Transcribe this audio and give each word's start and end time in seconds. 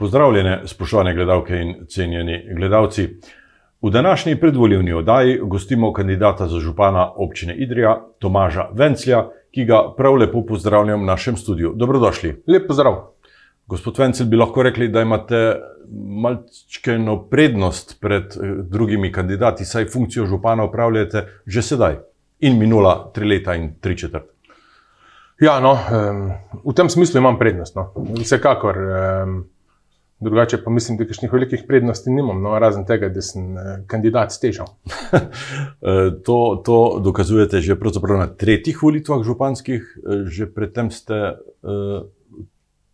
Pozdravljene, 0.00 0.62
spoštovane 0.64 1.14
gledalke 1.14 1.56
in 1.56 1.74
cenjeni 1.88 2.54
gledalci. 2.56 3.08
V 3.82 3.90
današnji 3.90 4.40
predvoljivni 4.40 4.92
oddaji 4.92 5.38
gostimo 5.42 5.92
kandidata 5.92 6.46
za 6.48 6.58
župana 6.58 7.12
občine 7.16 7.54
Idrija, 7.54 8.06
Tomaža 8.18 8.68
Venclja, 8.72 9.26
ki 9.50 9.64
ga 9.64 9.82
prav 9.96 10.14
lepo 10.14 10.40
pozdravljam 10.46 11.02
v 11.02 11.06
našem 11.06 11.36
studiu. 11.36 11.74
Dobrodošli. 11.76 12.42
Lep 12.46 12.66
pozdrav. 12.68 12.96
Gospod 13.66 13.98
Vencel, 13.98 14.26
bi 14.26 14.40
lahko 14.40 14.62
rekli, 14.62 14.88
da 14.88 15.02
imate 15.04 15.60
malčkeno 16.22 17.18
prednost 17.28 17.98
pred 18.00 18.24
eh, 18.24 18.56
drugimi 18.62 19.12
kandidati, 19.12 19.64
saj 19.64 19.90
funkcijo 19.92 20.26
župana 20.26 20.64
upravljate 20.64 21.26
že 21.46 21.62
sedaj 21.62 22.00
in 22.40 22.58
minula 22.58 23.10
tri 23.14 23.28
leta 23.28 23.54
in 23.54 23.74
tri 23.80 23.98
četrt. 23.98 24.32
Ja, 25.40 25.60
no, 25.60 25.72
um, 25.72 26.30
v 26.64 26.74
tem 26.74 26.88
smislu 26.88 27.20
imam 27.20 27.38
prednost. 27.38 27.76
No. 27.76 27.92
Vsekakor. 28.16 28.76
Um, 28.78 29.40
Drugače 30.20 30.58
pa 30.64 30.70
mislim, 30.70 30.98
da 30.98 31.04
kakšnih 31.08 31.32
velikih 31.32 31.62
prednosti 31.68 32.10
nimam, 32.10 32.42
no, 32.42 32.52
razen 32.60 32.84
tega, 32.84 33.08
da 33.08 33.22
sem 33.24 33.56
eh, 33.56 33.68
kandidat 33.88 34.32
s 34.32 34.40
težav. 34.42 34.68
Eh, 35.80 36.10
to, 36.24 36.60
to 36.64 37.00
dokazujete 37.00 37.60
že 37.64 37.76
na 38.18 38.26
tretjih 38.26 38.76
volitvah 38.82 39.22
županskih, 39.24 39.80
eh, 39.80 40.28
že 40.28 40.46
predtem 40.46 40.90
ste 40.90 41.14
uh, 41.62 42.04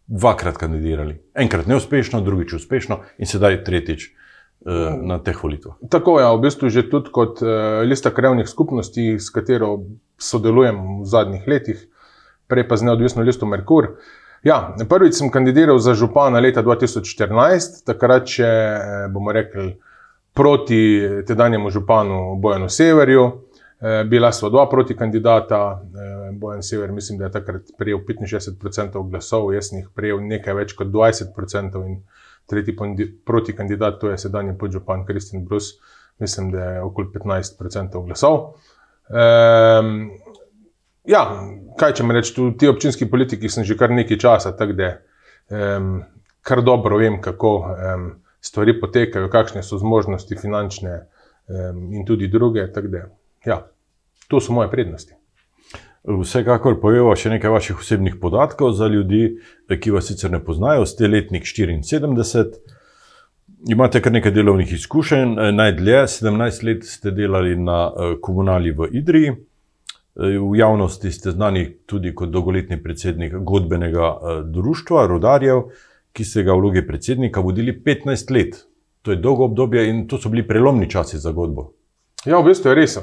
dvakrat 0.07 0.57
kandidirali. 0.57 1.19
Enkrat 1.35 1.67
neuspešno, 1.67 2.21
drugič 2.21 2.53
uspešno 2.53 3.01
in 3.19 3.27
sedaj 3.27 3.65
tretjič 3.65 4.07
uh, 4.07 4.95
na 5.03 5.19
teh 5.19 5.35
volitvah. 5.43 5.75
Tako 5.91 6.19
je, 6.19 6.25
ja, 6.25 6.31
v 6.31 6.41
bistvu 6.47 6.71
že 6.71 6.87
tudi 6.91 7.11
kot 7.11 7.43
uh, 7.43 7.83
lista 7.83 8.11
krevnih 8.15 8.47
skupnosti, 8.47 9.19
s 9.19 9.31
katero 9.35 9.83
sodelujem 10.19 11.03
v 11.03 11.11
zadnjih 11.11 11.43
letih, 11.47 11.83
prej 12.47 12.69
pa 12.69 12.77
z 12.77 12.87
neodvisno 12.87 13.27
listo 13.27 13.51
Merkur. 13.51 13.99
Uh, 13.99 14.26
Ja, 14.47 14.77
prvič 14.89 15.17
sem 15.19 15.31
kandidiral 15.31 15.79
za 15.83 15.95
župana 15.99 16.39
leta 16.39 16.63
2014, 16.63 17.81
takrat 17.83 18.29
še 18.31 18.47
eh, 18.47 19.09
bomo 19.11 19.33
rekli 19.35 19.73
proti 20.37 20.79
tedanjemu 21.27 21.73
županu 21.75 22.37
Bojanu 22.39 22.69
Severju. 22.71 23.25
Eh, 23.81 24.05
bila 24.07 24.31
so 24.33 24.47
dva 24.49 24.69
proti 24.71 24.95
kandidata, 24.97 25.83
eh, 25.83 26.31
Bojan 26.39 26.63
Sever, 26.63 26.93
mislim, 26.93 27.19
da 27.19 27.27
je 27.27 27.33
takrat 27.33 27.75
prejel 27.79 27.99
65% 28.07 29.03
glasov, 29.11 29.51
jaz 29.53 29.69
sem 29.69 29.81
jih 29.81 29.91
prejel 29.95 30.23
nekaj 30.23 30.55
več 30.55 30.77
kot 30.79 30.95
20% 30.95 31.83
in 31.83 31.99
tretji 32.47 32.77
proti 33.27 33.53
kandidat, 33.53 33.99
to 34.01 34.15
je 34.15 34.19
sedanji 34.19 34.55
podžupan 34.59 35.05
Kristjan 35.05 35.45
Brus, 35.45 35.75
mislim, 36.23 36.53
da 36.55 36.71
je 36.71 36.83
okoli 36.87 37.11
15% 37.19 38.07
glasov. 38.07 38.55
Um, 39.11 40.11
Ja, 41.07 41.23
kaj 41.79 41.99
če 41.99 42.07
mi 42.07 42.17
rečeš, 42.17 42.39
v 42.39 42.53
ti 42.59 42.69
občinski 42.69 43.07
politiki 43.11 43.49
sem 43.53 43.65
že 43.65 43.77
kar 43.79 43.95
nekaj 43.95 44.19
časa, 44.19 44.53
tako 44.59 44.75
da 44.79 44.89
um, 45.51 46.01
kar 46.43 46.63
dobro 46.67 46.99
vem, 46.99 47.21
kako 47.23 47.53
um, 47.63 48.09
stvari 48.41 48.75
potekajo, 48.81 49.31
kakšne 49.31 49.63
so 49.63 49.79
zmožnosti 49.79 50.39
finančne 50.41 50.97
um, 50.99 51.93
in 51.95 52.07
tudi 52.07 52.29
druge. 52.29 52.67
Da, 52.75 53.07
ja, 53.47 53.63
to 54.29 54.41
so 54.41 54.53
moje 54.53 54.71
prednosti. 54.71 55.15
Vsekakor 56.07 56.79
pojevo 56.79 57.15
še 57.19 57.33
nekaj 57.35 57.51
vaših 57.51 57.81
osebnih 57.83 58.21
podatkov 58.23 58.77
za 58.79 58.87
ljudi, 58.87 59.41
ki 59.67 59.91
vas 59.91 60.07
sicer 60.07 60.31
ne 60.31 60.39
poznajo. 60.39 60.87
Ste 60.87 61.11
letnik 61.11 61.47
74, 61.47 62.61
imate 63.75 64.03
kar 64.03 64.15
nekaj 64.15 64.35
delovnih 64.35 64.71
izkušenj, 64.79 65.35
najdlje 65.55 66.05
17 66.15 66.63
let 66.67 66.87
ste 66.87 67.11
delali 67.11 67.59
na 67.59 67.91
eh, 67.91 68.15
komunali 68.23 68.71
v 68.71 68.91
Idriji. 69.03 69.35
V 70.17 70.57
javnosti 70.57 71.11
ste 71.13 71.31
znani 71.31 71.67
tudi 71.87 72.15
kot 72.15 72.31
dolgoletni 72.33 72.83
predsednik 72.83 73.35
godbenega 73.37 74.07
eh, 74.07 74.41
društva 74.45 75.07
Rodarjev, 75.07 75.63
ki 76.17 76.25
ste 76.25 76.43
ga 76.43 76.55
v 76.57 76.61
vlogi 76.63 76.87
predsednika 76.87 77.41
vodili 77.45 77.75
15 77.85 78.33
let. 78.33 78.57
To 79.03 79.13
je 79.13 79.21
dolgo 79.21 79.45
obdobje 79.45 79.89
in 79.91 80.07
to 80.09 80.19
so 80.19 80.29
bili 80.33 80.47
prelomni 80.49 80.89
časi 80.91 81.19
za 81.19 81.33
godbo. 81.33 81.71
Ja, 82.25 82.41
v 82.41 82.49
bistvu 82.49 82.73
je 82.73 82.75
res. 82.75 82.97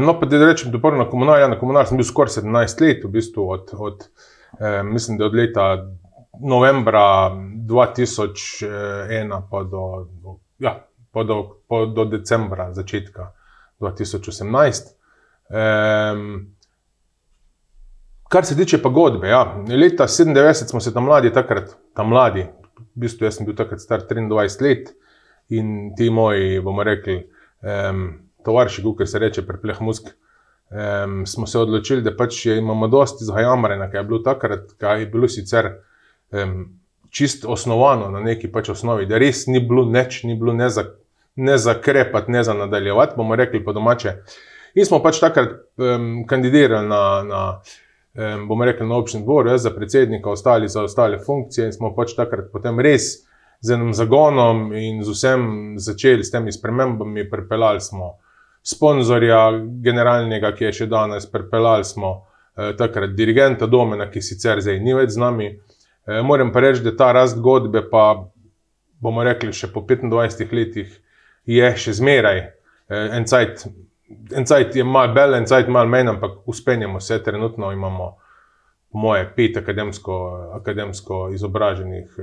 No, 0.00 0.14
pa 0.20 0.26
da 0.26 0.40
rečem, 0.42 0.72
da 0.72 0.90
na 0.90 1.04
komunalni, 1.10 1.42
ja, 1.42 1.48
na 1.48 1.58
komunalni 1.60 1.88
sem 1.88 1.96
bil 2.00 2.04
skoraj 2.04 2.40
17 2.40 2.80
let, 2.82 3.04
v 3.04 3.10
bistvu 3.12 3.44
od, 3.52 3.70
od, 3.76 4.04
mislim, 4.84 5.20
od 5.20 5.34
leta 5.34 5.86
novembra 6.40 7.30
2001 7.68 9.42
pa 9.50 9.62
do, 9.62 10.04
ja, 10.58 10.88
pa 11.12 11.24
do, 11.24 11.60
pa 11.68 11.84
do 11.86 12.04
decembra 12.04 12.72
začetka 12.72 13.32
2018. 13.80 14.97
Um, 15.48 16.54
kar 18.28 18.44
se 18.44 18.56
tiče 18.56 18.82
pogodbe, 18.82 19.28
ja, 19.28 19.42
leta 19.68 20.04
97 20.04 20.52
smo 20.68 20.80
se 20.80 20.94
tam 20.94 21.04
mladi, 21.04 21.32
takrat 21.32 21.76
tam 21.96 22.08
mladi, 22.08 22.46
v 22.78 23.04
bistvu 23.06 23.24
jaz 23.26 23.38
sem 23.38 23.46
bil 23.46 23.56
takrat 23.56 23.80
star 23.80 24.04
23 24.10 24.62
let 24.62 24.90
in 25.48 25.94
ti 25.96 26.10
moji, 26.10 26.60
bomo 26.60 26.84
rekli, 26.84 27.22
um, 27.64 28.08
tovariši, 28.44 28.84
kot 28.84 29.08
se 29.08 29.18
reče, 29.18 29.46
prepleh 29.46 29.80
musk. 29.80 30.10
Um, 30.68 31.22
smo 31.26 31.46
se 31.46 31.58
odločili, 31.58 32.02
da 32.04 32.12
pač 32.16 32.42
imamo 32.46 32.88
dosti 32.92 33.24
zahajamrena, 33.24 33.88
kaj 33.90 34.00
je 34.00 34.04
bilo 34.04 34.18
takrat, 34.20 34.74
kaj 34.78 35.00
je 35.00 35.06
bilo 35.08 35.28
sicer 35.28 35.70
um, 36.30 36.66
čist 37.10 37.44
osnovano 37.48 38.10
na 38.12 38.20
neki 38.20 38.50
pač 38.52 38.68
osnovi, 38.68 39.06
da 39.08 39.18
res 39.18 39.46
ni 39.46 39.62
bilo 39.64 39.86
neč, 39.88 40.22
ni 40.28 40.36
bilo 40.36 40.52
ne 40.52 40.68
za, 40.68 40.84
ne 41.36 41.56
za 41.58 41.74
krepati, 41.80 42.32
ne 42.32 42.44
za 42.44 42.54
nadaljevati, 42.54 43.16
bomo 43.16 43.36
rekli 43.36 43.64
po 43.64 43.72
domače. 43.72 44.18
In 44.74 44.86
smo 44.86 45.00
pač 45.02 45.20
takrat 45.22 45.54
um, 45.80 46.26
kandidirali 46.28 46.88
na, 46.88 47.02
na 47.24 47.42
um, 48.14 48.48
bomo 48.48 48.66
rekli, 48.68 48.86
na 48.86 48.98
občni 48.98 49.22
dvor, 49.24 49.48
jaz 49.48 49.62
za 49.62 49.72
predsednika, 49.74 50.30
ostali 50.30 50.68
za 50.68 50.82
ostale 50.82 51.18
funkcije. 51.18 51.70
In 51.70 51.72
smo 51.72 51.94
pač 51.96 52.14
takrat 52.16 52.50
potem 52.52 52.80
res 52.80 53.28
z 53.60 53.74
enim 53.74 53.94
zagonom 53.94 54.72
in 54.76 55.02
z 55.04 55.14
vsem 55.14 55.42
začeli 55.78 56.24
s 56.24 56.30
temi 56.30 56.52
spremembami. 56.52 57.28
Pripeljali 57.30 57.80
smo 57.80 58.16
sponzorja, 58.62 59.50
generalnega, 59.84 60.52
ki 60.52 60.68
je 60.68 60.74
še 60.82 60.90
danes, 60.90 61.26
pripeljali 61.30 61.86
smo 61.88 62.12
uh, 62.18 62.74
takrat 62.78 63.16
dirigenta 63.16 63.66
Domena, 63.66 64.10
ki 64.10 64.22
sicer 64.22 64.60
zdaj 64.60 64.82
ni 64.84 64.94
več 64.94 65.16
z 65.16 65.24
nami. 65.24 65.50
Uh, 66.04 66.20
moram 66.26 66.52
pa 66.52 66.66
reči, 66.66 66.84
da 66.84 66.92
ta 66.96 67.12
rast 67.16 67.40
godbe, 67.40 67.86
pa 67.88 68.28
bomo 69.00 69.24
rekli, 69.24 69.54
še 69.54 69.72
po 69.72 69.86
25 69.86 70.52
letih, 70.52 70.92
je 71.48 71.68
še 71.80 71.96
zmeraj 71.96 72.42
uh, 72.44 73.16
en 73.16 73.24
cajt 73.24 73.64
en 74.36 74.44
cajt 74.44 74.76
je 74.76 74.84
mal 74.84 75.12
bel, 75.14 75.34
en 75.34 75.46
cajt 75.46 75.68
mal 75.68 75.88
menj, 75.88 76.08
ampak 76.14 76.48
uspenjamo 76.48 77.00
se, 77.00 77.22
trenutno 77.22 77.72
imamo, 77.72 78.16
po 78.92 78.98
moje, 78.98 79.26
pet 79.36 79.56
akademsko, 79.56 80.14
akademsko 80.56 81.28
izobraženih 81.34 82.14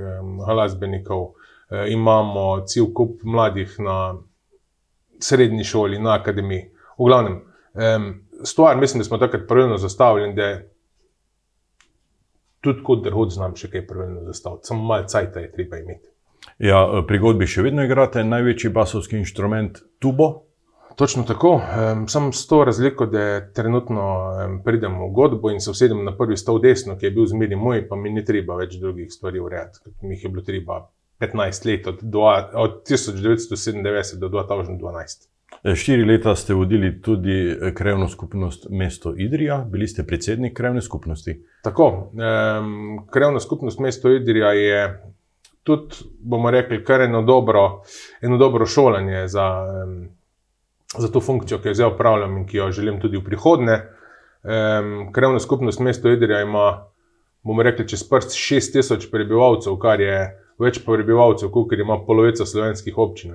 glasbenikov, 0.46 1.22
um, 1.22 1.34
imamo 1.88 2.64
cel 2.66 2.90
kup 2.94 3.22
mladih 3.22 3.78
na 3.78 4.14
srednji 5.20 5.64
šoli, 5.64 5.98
na 5.98 6.14
akademiji. 6.14 6.70
V 6.98 7.06
glavnem, 7.06 7.40
um, 7.74 8.08
stvar, 8.44 8.76
mislim, 8.76 9.00
da 9.00 9.04
smo 9.04 9.18
takrat 9.18 9.46
pravilno 9.48 9.78
zastavljeni, 9.78 10.34
da 10.34 10.42
je 10.42 10.72
tudi 12.60 12.82
kot 12.82 13.04
drhod 13.04 13.30
znam 13.30 13.54
še 13.56 13.70
kaj 13.70 13.86
pravilno 13.86 14.24
zastaviti, 14.26 14.66
samo 14.66 14.82
malo 14.82 15.06
cajta 15.06 15.40
je 15.40 15.52
treba 15.52 15.78
imeti. 15.78 16.08
Ja, 16.58 16.80
pri 17.06 17.18
godbi 17.18 17.46
še 17.46 17.62
vedno 17.66 17.84
igrate 17.84 18.24
največji 18.24 18.70
basovski 18.74 19.18
inštrument, 19.20 19.78
tubo. 20.02 20.45
Točno 20.96 21.22
tako, 21.22 21.54
um, 21.54 22.08
samo 22.08 22.32
s 22.32 22.46
to 22.46 22.64
razliko, 22.64 23.06
da 23.06 23.52
trenutno 23.52 24.02
um, 24.02 24.62
pridem 24.64 24.92
v 24.92 25.10
godbo 25.12 25.50
in 25.50 25.60
se 25.60 25.70
usedem 25.70 26.04
na 26.04 26.16
prvi 26.16 26.36
stol 26.36 26.60
desno, 26.60 26.96
ki 26.96 27.06
je 27.06 27.10
bil 27.10 27.26
zmeri 27.26 27.56
moj, 27.56 27.88
pa 27.88 27.96
mi 27.96 28.10
ni 28.10 28.24
treba 28.24 28.56
več 28.56 28.78
drugih 28.80 29.12
stvari 29.12 29.40
urejati, 29.40 29.82
kot 29.84 29.92
mi 30.02 30.16
jih 30.16 30.24
je 30.24 30.30
bilo 30.30 30.44
treba 30.44 30.80
15 31.20 31.68
let, 31.68 31.86
od, 31.86 32.00
dva, 32.02 32.50
od 32.54 32.80
1997 32.88 34.18
do 34.18 34.28
2012. 34.28 35.28
E, 35.64 35.74
štiri 35.74 36.04
leta 36.04 36.34
ste 36.36 36.54
vodili 36.54 36.94
tudi 37.02 37.36
e, 37.50 37.74
krevno 37.74 38.08
skupnost 38.08 38.66
mesto 38.70 39.12
Idrija, 39.16 39.66
bili 39.68 39.88
ste 39.88 40.06
predsednik 40.06 40.56
krevne 40.56 40.82
skupnosti. 40.82 41.42
Tako, 41.62 42.12
um, 42.12 43.06
krevna 43.12 43.40
skupnost 43.40 43.84
mesto 43.84 44.10
Idrija 44.10 44.52
je 44.52 44.82
tudi, 45.62 46.08
bomo 46.20 46.50
rekli, 46.50 46.84
kar 46.84 47.00
eno 47.00 47.22
dobro, 47.22 47.82
eno 48.22 48.38
dobro 48.38 48.66
šolanje 48.66 49.26
za. 49.28 49.50
Um, 49.84 50.15
za 50.98 51.08
to 51.12 51.20
funkcijo, 51.20 51.58
ki 51.58 51.68
jo 51.68 51.74
zdaj 51.74 51.92
upravljam 51.94 52.36
in 52.36 52.46
ki 52.46 52.56
jo 52.56 52.70
želim 52.72 53.00
tudi 53.00 53.18
v 53.18 53.24
prihodnje. 53.24 53.80
Um, 54.46 55.12
krevna 55.12 55.40
skupnost 55.40 55.80
mesta 55.80 56.10
Idrija 56.10 56.40
ima, 56.42 56.86
bomo 57.42 57.62
rekli, 57.62 57.88
čez 57.88 58.04
prst 58.08 58.36
6000 58.36 59.10
prebivalcev, 59.10 59.78
kar 59.82 60.00
je 60.00 60.18
več 60.58 60.80
prebivalcev, 60.86 61.50
kot 61.50 61.72
ima 61.72 61.98
polovica 62.06 62.46
slovenskih 62.46 62.98
občin. 62.98 63.34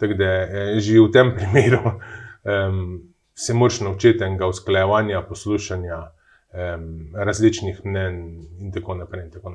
Tako 0.00 0.14
da 0.14 0.24
je 0.24 0.80
že 0.80 1.00
v 1.00 1.10
tem 1.12 1.32
primeru 1.36 1.80
um, 1.90 3.00
se 3.34 3.54
moraš 3.54 3.80
naučiti 3.80 4.24
enega 4.24 4.46
usklajevanja, 4.46 5.22
poslušanja 5.28 5.98
um, 5.98 7.10
različnih 7.14 7.80
mnen 7.84 8.20
in 8.60 8.72
tako 8.72 8.94
naprej. 8.94 9.24
In 9.24 9.30
tako 9.30 9.52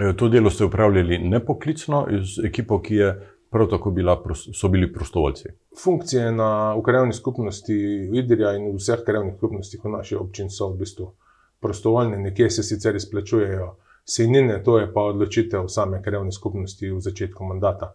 e, 0.00 0.12
to 0.16 0.28
delo 0.28 0.50
ste 0.50 0.64
upravljali 0.64 1.18
nepoklicno 1.18 2.06
z 2.22 2.46
ekipo, 2.46 2.82
ki 2.82 2.94
je 2.94 3.10
prav 3.50 3.68
tako 3.70 3.90
bila, 3.90 4.22
so 4.34 4.68
bili 4.68 4.92
prostovoljci. 4.92 5.48
Funkcije 5.82 6.32
na 6.32 6.74
ukrepni 6.74 7.12
skupnosti 7.12 7.74
Vidrija 8.10 8.56
in 8.56 8.76
vseh 8.76 9.04
krajevnih 9.06 9.34
skupnostih 9.36 9.80
v 9.84 9.88
naši 9.88 10.16
občini 10.16 10.50
so 10.50 10.68
v 10.68 10.78
bistvu 10.78 11.12
prostovoljne, 11.60 12.18
nekje 12.18 12.50
se 12.50 12.62
sicer 12.62 12.96
izplačujejo 12.96 13.76
sejnine, 14.04 14.62
to 14.64 14.78
je 14.78 14.92
pa 14.92 15.02
odločitev 15.02 15.68
same 15.68 16.02
krajovne 16.02 16.32
skupnosti 16.32 16.90
v 16.90 17.00
začetku 17.00 17.44
mandata. 17.44 17.94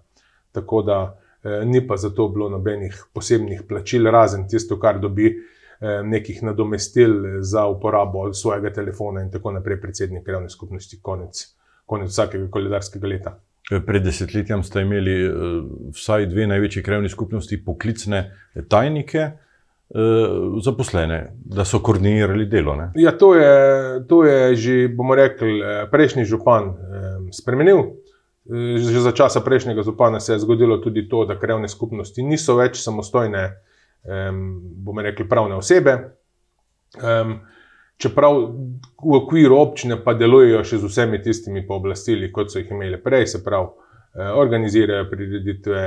Tako 0.52 0.82
da 0.82 0.98
eh, 1.44 1.66
ni 1.66 1.88
pa 1.88 1.98
za 1.98 2.10
to 2.10 2.28
bilo 2.28 2.50
nobenih 2.50 3.06
posebnih 3.14 3.64
plačil, 3.70 4.12
razen 4.12 4.48
tisto, 4.48 4.80
kar 4.80 5.00
dobi 5.00 5.28
eh, 5.30 6.04
nekih 6.04 6.44
nadomestil 6.44 7.42
za 7.42 7.66
uporabo 7.68 8.34
svojega 8.34 8.74
telefona 8.74 9.22
in 9.22 9.32
tako 9.32 9.52
naprej, 9.52 9.82
predsednik 9.82 10.24
krajovne 10.24 10.50
skupnosti, 10.50 11.02
konec, 11.02 11.48
konec 11.86 12.10
vsakega 12.10 12.50
koledarskega 12.52 13.08
leta. 13.08 13.40
Pred 13.70 14.04
desetletjem 14.04 14.64
ste 14.64 14.82
imeli 14.84 15.14
vsaj 15.96 16.26
dve 16.28 16.48
največji 16.52 16.84
krajovni 16.84 17.10
skupnosti 17.10 17.58
poklicne 17.64 18.26
tajnike. 18.70 19.30
Zaposlene, 20.64 21.20
da 21.46 21.64
so 21.66 21.80
koordinirali 21.80 22.48
delo. 22.50 22.74
Ja, 22.96 23.12
to, 23.18 23.36
je, 23.36 23.54
to 24.10 24.24
je 24.26 24.56
že, 24.56 24.88
bomo 24.90 25.16
rekli, 25.16 25.62
prejšnji 25.92 26.26
župan 26.26 26.74
spremenil. 27.32 27.84
Že 28.44 29.00
za 29.06 29.12
časa 29.16 29.40
prejšnjega 29.40 29.86
župana 29.86 30.20
se 30.20 30.34
je 30.34 30.42
zgodilo 30.44 30.78
tudi 30.78 31.06
to, 31.10 31.24
da 31.26 31.40
krajovne 31.40 31.70
skupnosti 31.70 32.24
niso 32.24 32.58
več 32.58 32.82
samostojne, 32.82 33.44
bomo 34.84 35.02
rekli, 35.02 35.30
pravne 35.30 35.56
osebe. 35.56 35.96
Čeprav 37.98 38.40
v 39.04 39.16
okviru 39.16 39.58
občine 39.62 40.00
pa 40.04 40.16
delujejo 40.18 40.64
še 40.64 40.80
z 40.82 40.90
vsemi 40.90 41.22
tistimi 41.24 41.64
pooblastili, 41.68 42.32
kot 42.34 42.52
so 42.52 42.60
jih 42.60 42.72
imeli 42.74 43.00
prej, 43.02 43.28
se 43.36 43.44
pravi, 43.44 43.70
organizirajo 44.38 45.06
prireditve, 45.10 45.84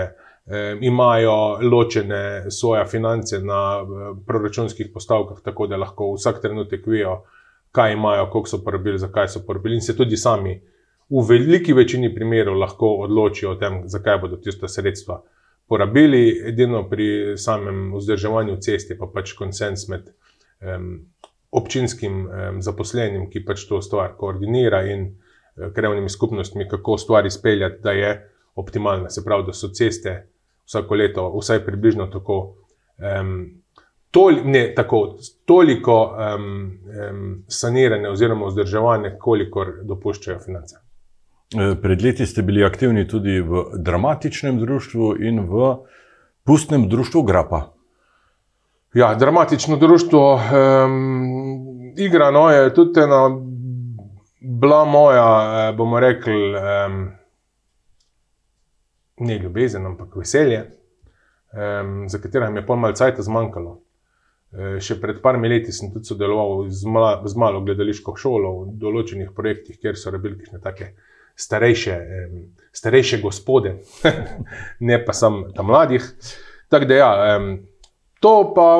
imajo 0.81 1.59
ločene 1.63 2.51
svoje 2.51 2.85
finance 2.87 3.41
na 3.43 3.83
proračunskih 4.27 4.91
postavkah, 4.95 5.43
tako 5.45 5.67
da 5.67 5.77
lahko 5.77 6.13
vsak 6.15 6.41
trenutek 6.43 6.87
vejo, 6.87 7.21
kaj 7.75 7.93
imajo, 7.93 8.29
koliko 8.33 8.49
so 8.49 8.63
porabili, 8.65 8.99
zakaj 8.99 9.29
so 9.29 9.43
porabili, 9.47 9.77
in 9.77 9.83
se 9.83 9.97
tudi 9.97 10.17
sami 10.17 10.55
v 11.11 11.23
veliki 11.29 11.73
večini 11.73 12.15
primerov 12.15 12.59
lahko 12.59 12.89
odločijo 13.07 13.53
o 13.53 13.59
tem, 13.61 13.83
zakaj 13.89 14.19
bodo 14.23 14.39
tiste 14.43 14.69
sredstva 14.69 15.21
porabili. 15.69 16.41
Edino 16.49 16.89
pri 16.89 17.37
samem 17.39 17.93
vzdrževanju 17.95 18.57
ceste 18.63 18.97
pa 18.99 19.07
pač 19.13 19.35
konsens 19.39 19.89
med 19.89 20.09
um, 20.63 21.07
občinskim 21.51 22.27
um, 22.27 22.63
zaposlenim, 22.63 23.29
ki 23.31 23.45
pač 23.45 23.67
to 23.69 23.81
stvar 23.83 24.17
koordinira, 24.19 24.83
in 24.91 25.07
uh, 25.11 25.71
krevnimi 25.75 26.11
skupnostmi, 26.11 26.69
kako 26.69 26.99
stvar 26.99 27.27
izpeljati, 27.27 27.81
da 27.83 27.93
je 27.93 28.17
optimalna. 28.55 29.11
Se 29.11 29.25
pravi, 29.25 29.47
da 29.47 29.53
so 29.53 29.69
ceste 29.69 30.17
vsako 30.67 30.95
leto, 30.95 31.29
vsaj 31.39 31.65
približno 31.67 32.07
tako. 32.13 32.57
Um, 32.97 33.63
toli, 34.11 34.41
ne, 34.45 34.73
tako 34.75 35.19
toliko 35.45 36.17
um, 36.17 36.45
um, 37.11 37.45
saniranja 37.49 38.11
oziroma 38.11 38.47
vzdrževanja, 38.47 39.17
kolikor 39.21 39.73
dopuščajo 39.85 40.39
finance. 40.45 40.81
E, 41.55 41.75
pred 41.83 42.03
leti 42.03 42.27
ste 42.27 42.43
bili 42.43 42.65
aktivni 42.65 43.07
tudi 43.09 43.41
v 43.41 43.65
dramatičnem 43.79 44.59
društvu 44.59 45.15
in 45.23 45.45
v 45.47 45.75
pustnem 46.45 46.89
društvu 46.89 47.23
Grapa. 47.23 47.76
Ja, 48.97 49.15
dramatično 49.15 49.77
društvo, 49.77 50.35
um, 50.35 51.93
igra, 51.97 52.31
no, 52.31 52.51
je 52.51 52.75
tudi 52.75 53.01
ena, 53.01 53.31
bila 54.41 54.85
moja, 54.85 55.27
e, 55.69 55.73
bomo 55.73 56.01
rekli. 56.01 56.55
Um, 56.55 57.11
ne 59.19 59.39
ljubezen, 59.39 59.87
ampak 59.87 60.17
veselje, 60.17 60.63
um, 61.53 62.09
za 62.09 62.19
katero 62.19 62.51
mi 62.51 62.61
je 62.61 62.67
pol 62.67 62.77
malce 62.77 63.11
časa 63.11 63.27
zmanjkalo. 63.29 63.75
E, 64.53 64.81
še 64.81 64.97
pred 65.01 65.21
parmi 65.21 65.53
leti 65.53 65.77
sem 65.77 65.93
tudi 65.93 66.09
sodeloval 66.09 66.71
z, 66.71 66.89
mla, 66.89 67.13
z 67.29 67.37
malo 67.37 67.61
gledališko 67.69 68.17
šolo 68.17 68.57
v 68.63 68.75
določenih 68.81 69.37
projektih, 69.37 69.77
kjer 69.77 70.01
so 70.01 70.17
rabili 70.17 70.41
nekaj 70.41 70.65
take 70.71 70.93
starejše, 71.37 72.01
um, 72.01 72.43
starejše 72.73 73.21
gospode, 73.21 73.77
ne 74.89 75.03
pa 75.05 75.13
samo 75.13 75.53
tam 75.53 75.69
mladih. 75.75 76.13
Tako 76.73 76.89
da 76.89 77.03
ja, 77.05 77.15
um, 77.37 77.59
to 78.27 78.35
pa. 78.59 78.71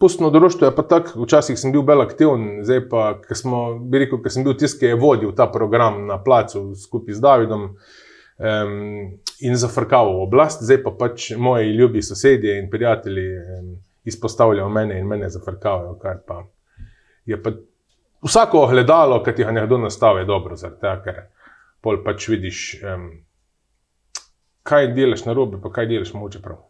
Pustno 0.00 0.30
društvo 0.32 0.64
je 0.66 0.72
pa 0.72 0.82
tako, 0.82 1.26
včasih 1.26 1.58
sem 1.60 1.74
bil 1.74 1.82
bolj 1.84 2.06
aktiven, 2.06 2.62
zdaj 2.64 2.78
pa, 2.88 3.02
ker 3.20 3.36
sem 3.36 4.46
bil 4.46 4.54
tisti, 4.56 4.78
ki 4.80 4.94
je 4.94 4.96
vodil 4.96 5.34
ta 5.36 5.44
program 5.52 6.06
na 6.08 6.16
placu 6.16 6.70
skupaj 6.72 7.18
z 7.18 7.20
Davidom, 7.20 7.66
um, 8.40 9.18
in 9.44 9.56
zafrkal 9.60 10.14
v 10.14 10.22
oblast, 10.24 10.64
zdaj 10.64 10.80
pa 10.86 10.94
pač 10.96 11.30
moji 11.36 11.76
ljubi 11.76 12.02
sosedje 12.02 12.56
in 12.62 12.70
prijatelji 12.70 13.26
um, 13.36 13.68
izpostavljajo 14.04 14.68
mene 14.68 14.98
in 15.00 15.06
mene 15.06 15.28
zafrkavajo. 15.28 15.98
Pa 16.00 16.16
pa 17.42 17.52
vsako 18.24 18.66
gledalo, 18.72 19.22
ki 19.22 19.36
ti 19.36 19.44
ga 19.44 19.52
nekdo 19.52 19.78
nastavi, 19.78 20.24
je 20.24 20.30
dobro, 20.32 20.56
tega, 20.56 20.96
ker 21.04 21.22
pol 21.84 22.00
pač 22.04 22.28
vidiš, 22.28 22.64
um, 22.80 23.10
kaj 24.62 24.94
delaš 24.96 25.28
na 25.28 25.36
robe, 25.36 25.60
pa 25.60 25.72
kaj 25.72 25.92
delaš 25.92 26.16
moče 26.16 26.40
prav. 26.40 26.69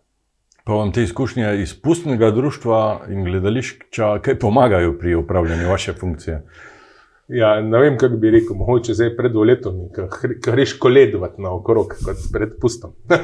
Pa 0.64 0.72
vam 0.72 0.92
te 0.92 1.02
izkušnje 1.02 1.62
iz 1.62 1.74
pustnega 1.82 2.30
društva 2.30 3.06
in 3.08 3.24
gledališča, 3.24 4.18
kaj 4.22 4.38
pomagajo 4.38 4.98
pri 4.98 5.14
upravljanju 5.14 5.68
vaše 5.68 5.92
funkcije? 5.92 6.42
Ja, 7.28 7.60
ne 7.62 7.78
vem, 7.78 7.98
kako 7.98 8.16
bi 8.16 8.30
rekel, 8.30 8.56
mogoče 8.56 8.94
zdaj 8.94 9.16
pred 9.16 9.36
letom, 9.36 9.86
ki 9.94 10.34
greš 10.50 10.78
koledovati 10.78 11.42
na 11.42 11.52
okrog, 11.54 11.94
kot 12.04 12.28
pred 12.32 12.58
pustom. 12.60 12.92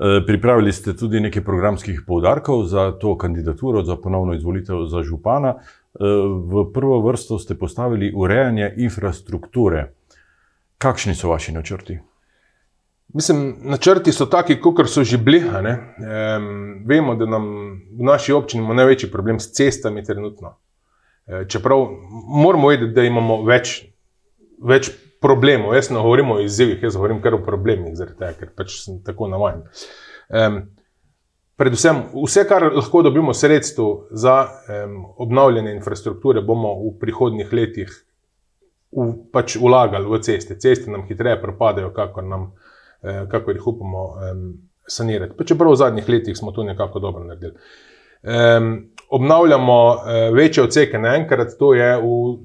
Eh, 0.00 0.22
pripravili 0.26 0.72
ste 0.72 0.94
tudi 0.96 1.20
nekaj 1.20 1.44
programskih 1.44 2.02
poudarkov 2.06 2.62
za 2.64 2.92
to 2.98 3.18
kandidaturo, 3.18 3.82
za 3.84 3.96
ponovno 3.96 4.34
izvolitev 4.34 4.86
za 4.88 5.02
župana. 5.02 5.54
Eh, 5.58 6.04
v 6.52 6.72
prvo 6.72 7.02
vrsto 7.04 7.38
ste 7.38 7.54
postavili 7.54 8.12
urejanje 8.16 8.72
infrastrukture. 8.76 9.92
Kakšni 10.78 11.14
so 11.14 11.28
vaši 11.28 11.52
načrti? 11.52 11.98
Mislim, 13.14 13.56
načrti 13.66 14.12
so 14.12 14.26
taki, 14.30 14.60
kot 14.60 14.88
so 14.88 15.04
že 15.04 15.18
bili. 15.18 15.42
Um, 15.42 16.82
vemo, 16.86 17.14
da 17.14 17.26
nam 17.26 17.46
v 17.98 18.04
naši 18.06 18.32
občini 18.32 18.62
imamo 18.62 18.74
največji 18.74 19.10
problem 19.10 19.40
s 19.40 19.52
cestami 19.52 20.04
trenutno. 20.04 20.56
Eh, 21.30 21.44
čeprav 21.48 21.86
moramo 22.26 22.68
vedeti, 22.68 22.92
da 22.92 23.02
imamo 23.02 23.42
več, 23.46 23.84
več 24.58 24.90
problemov. 25.22 25.76
Jaz 25.76 25.90
ne 25.90 26.00
govorim 26.02 26.32
o 26.32 26.40
izzivih, 26.42 26.82
jaz 26.82 26.96
govorim 26.96 27.20
kar 27.22 27.36
o 27.36 27.42
problemih, 27.44 27.94
tega, 27.94 28.32
ker 28.38 28.50
pač 28.56 28.80
sem 28.82 28.98
tako 29.06 29.28
navaden. 29.30 29.62
Um, 30.28 30.56
predvsem, 31.60 32.02
vse, 32.14 32.46
kar 32.50 32.66
lahko 32.74 33.04
dobimo 33.06 33.34
sredstvo 33.36 34.08
za 34.10 34.36
um, 34.48 34.96
obnavljanje 35.22 35.76
infrastrukture, 35.76 36.42
bomo 36.42 36.72
v 36.80 36.96
prihodnjih 36.98 37.52
letih 37.52 37.94
v, 38.90 39.06
pač 39.30 39.54
vlagali 39.60 40.10
v 40.10 40.22
ceste. 40.26 40.58
Ceste 40.58 40.90
nam 40.90 41.06
hitreje 41.06 41.38
propadajo, 41.42 41.92
kakor, 41.94 42.26
nam, 42.26 42.50
eh, 43.02 43.26
kakor 43.30 43.56
jih 43.56 43.66
upamo 43.66 44.14
sanirati. 44.90 45.36
Pa 45.38 45.44
čeprav 45.44 45.72
v 45.72 45.76
zadnjih 45.76 46.08
letih 46.08 46.36
smo 46.36 46.52
to 46.52 46.64
nekako 46.64 46.98
dobro 46.98 47.24
naredili. 47.24 47.54
Um, 48.22 48.90
obnavljamo 49.08 49.88
uh, 49.88 50.36
večje 50.36 50.62
odseke 50.62 50.98
naenkrat, 50.98 51.54
to 51.58 51.74
je 51.74 51.96
v 51.96 52.38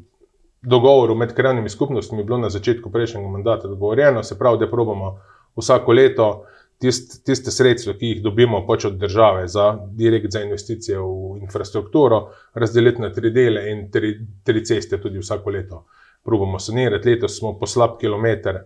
dogovoru 0.62 1.15
med 1.15 1.33
krajnimi 1.33 1.69
skupnostmi 1.69 2.24
bilo 2.24 2.38
na 2.38 2.50
začetku 2.50 2.91
prejšnjega 2.91 3.27
mandata 3.27 3.67
dogovorjeno, 3.67 4.24
se 4.24 4.39
pravi, 4.39 4.59
da 4.59 4.69
probamo 4.71 5.17
vsako 5.55 5.93
leto 5.93 6.45
tist, 6.79 7.25
tiste 7.25 7.51
sredstva, 7.51 7.93
ki 8.00 8.13
jih 8.13 8.24
dobimo 8.24 8.63
pač 8.67 8.85
od 8.85 8.97
države 9.00 9.47
za 9.47 9.77
direkt 9.91 10.31
za 10.31 10.41
investicije 10.41 11.00
v 11.00 11.38
infrastrukturo, 11.41 12.29
razdeliti 12.53 13.01
na 13.01 13.12
tri 13.13 13.31
dele 13.31 13.69
in 13.71 13.91
tri, 13.91 14.15
tri 14.43 14.65
ceste 14.65 15.01
tudi 15.01 15.19
vsako 15.19 15.50
leto. 15.50 15.85
Probamo 16.24 16.59
sanirati. 16.59 17.09
Letos 17.09 17.38
smo 17.38 17.53
po 17.59 17.67
slab 17.67 18.00
kilometr 18.00 18.63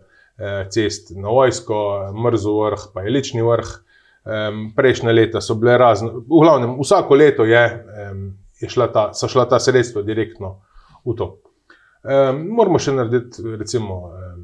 cest 0.71 1.11
na 1.15 1.29
vojsko, 1.29 1.77
mrzo 2.15 2.55
vrh, 2.61 2.89
pa 2.93 3.03
je 3.03 3.13
lični 3.13 3.43
vrh. 3.43 3.75
Um, 4.29 4.65
prejšnje 4.75 5.13
leta 5.15 5.41
so 5.41 5.55
bile 5.55 5.77
razne, 5.79 6.11
v 6.11 6.41
glavnem, 6.43 6.75
vsako 6.83 7.15
leto 7.15 7.45
je, 7.47 7.61
um, 8.11 8.25
je 8.59 8.69
šla 8.69 8.89
ta, 8.93 9.03
so 9.15 9.29
šla 9.31 9.47
ta 9.49 9.59
sredstva 9.63 10.03
direktno 10.05 10.57
v 11.07 11.15
to. 11.17 11.29
Um, 12.03 12.43
moramo 12.59 12.79
še 12.79 12.93
narediti, 12.97 13.43
recimo, 13.57 13.99
um, 14.11 14.43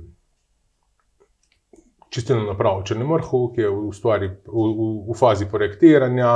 čistilno 2.10 2.48
napravo 2.48 2.86
Črnemrhu, 2.88 3.42
ki 3.54 3.66
je 3.66 3.74
v, 3.74 3.92
stvari, 3.94 4.32
v, 4.48 4.66
v, 4.80 4.90
v 5.12 5.18
fazi 5.20 5.50
projektiranja. 5.52 6.32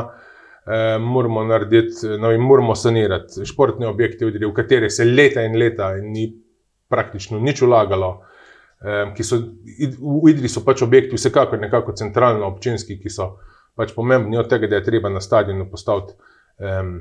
Um, 0.69 1.07
moramo 1.15 1.47
narediti, 1.47 2.11
no, 2.19 2.35
moramo 2.43 2.75
sanirati 2.75 3.47
športne 3.47 3.87
objekte, 3.87 4.27
v 4.29 4.53
katere 4.53 4.91
se 4.93 5.07
leta 5.07 5.47
in 5.47 5.55
leta 5.57 5.93
ni 6.03 6.27
praktično 6.91 7.39
nič 7.39 7.63
ulagalo 7.65 8.17
ki 9.15 9.23
so 9.23 9.37
v 9.99 10.31
Idri 10.31 10.49
so 10.49 10.63
pač 10.63 10.81
objekti, 10.85 11.17
vsekakor 11.19 11.59
nekako 11.59 11.95
centralno 11.99 12.47
občinski, 12.47 12.99
ki 12.99 13.11
so 13.11 13.33
pač 13.75 13.93
pomembni 13.95 14.37
od 14.39 14.49
tega, 14.51 14.67
da 14.67 14.79
je 14.79 14.87
treba 14.87 15.11
na 15.11 15.21
stadionu 15.23 15.69
postaviti. 15.71 16.15
Um, 16.59 16.93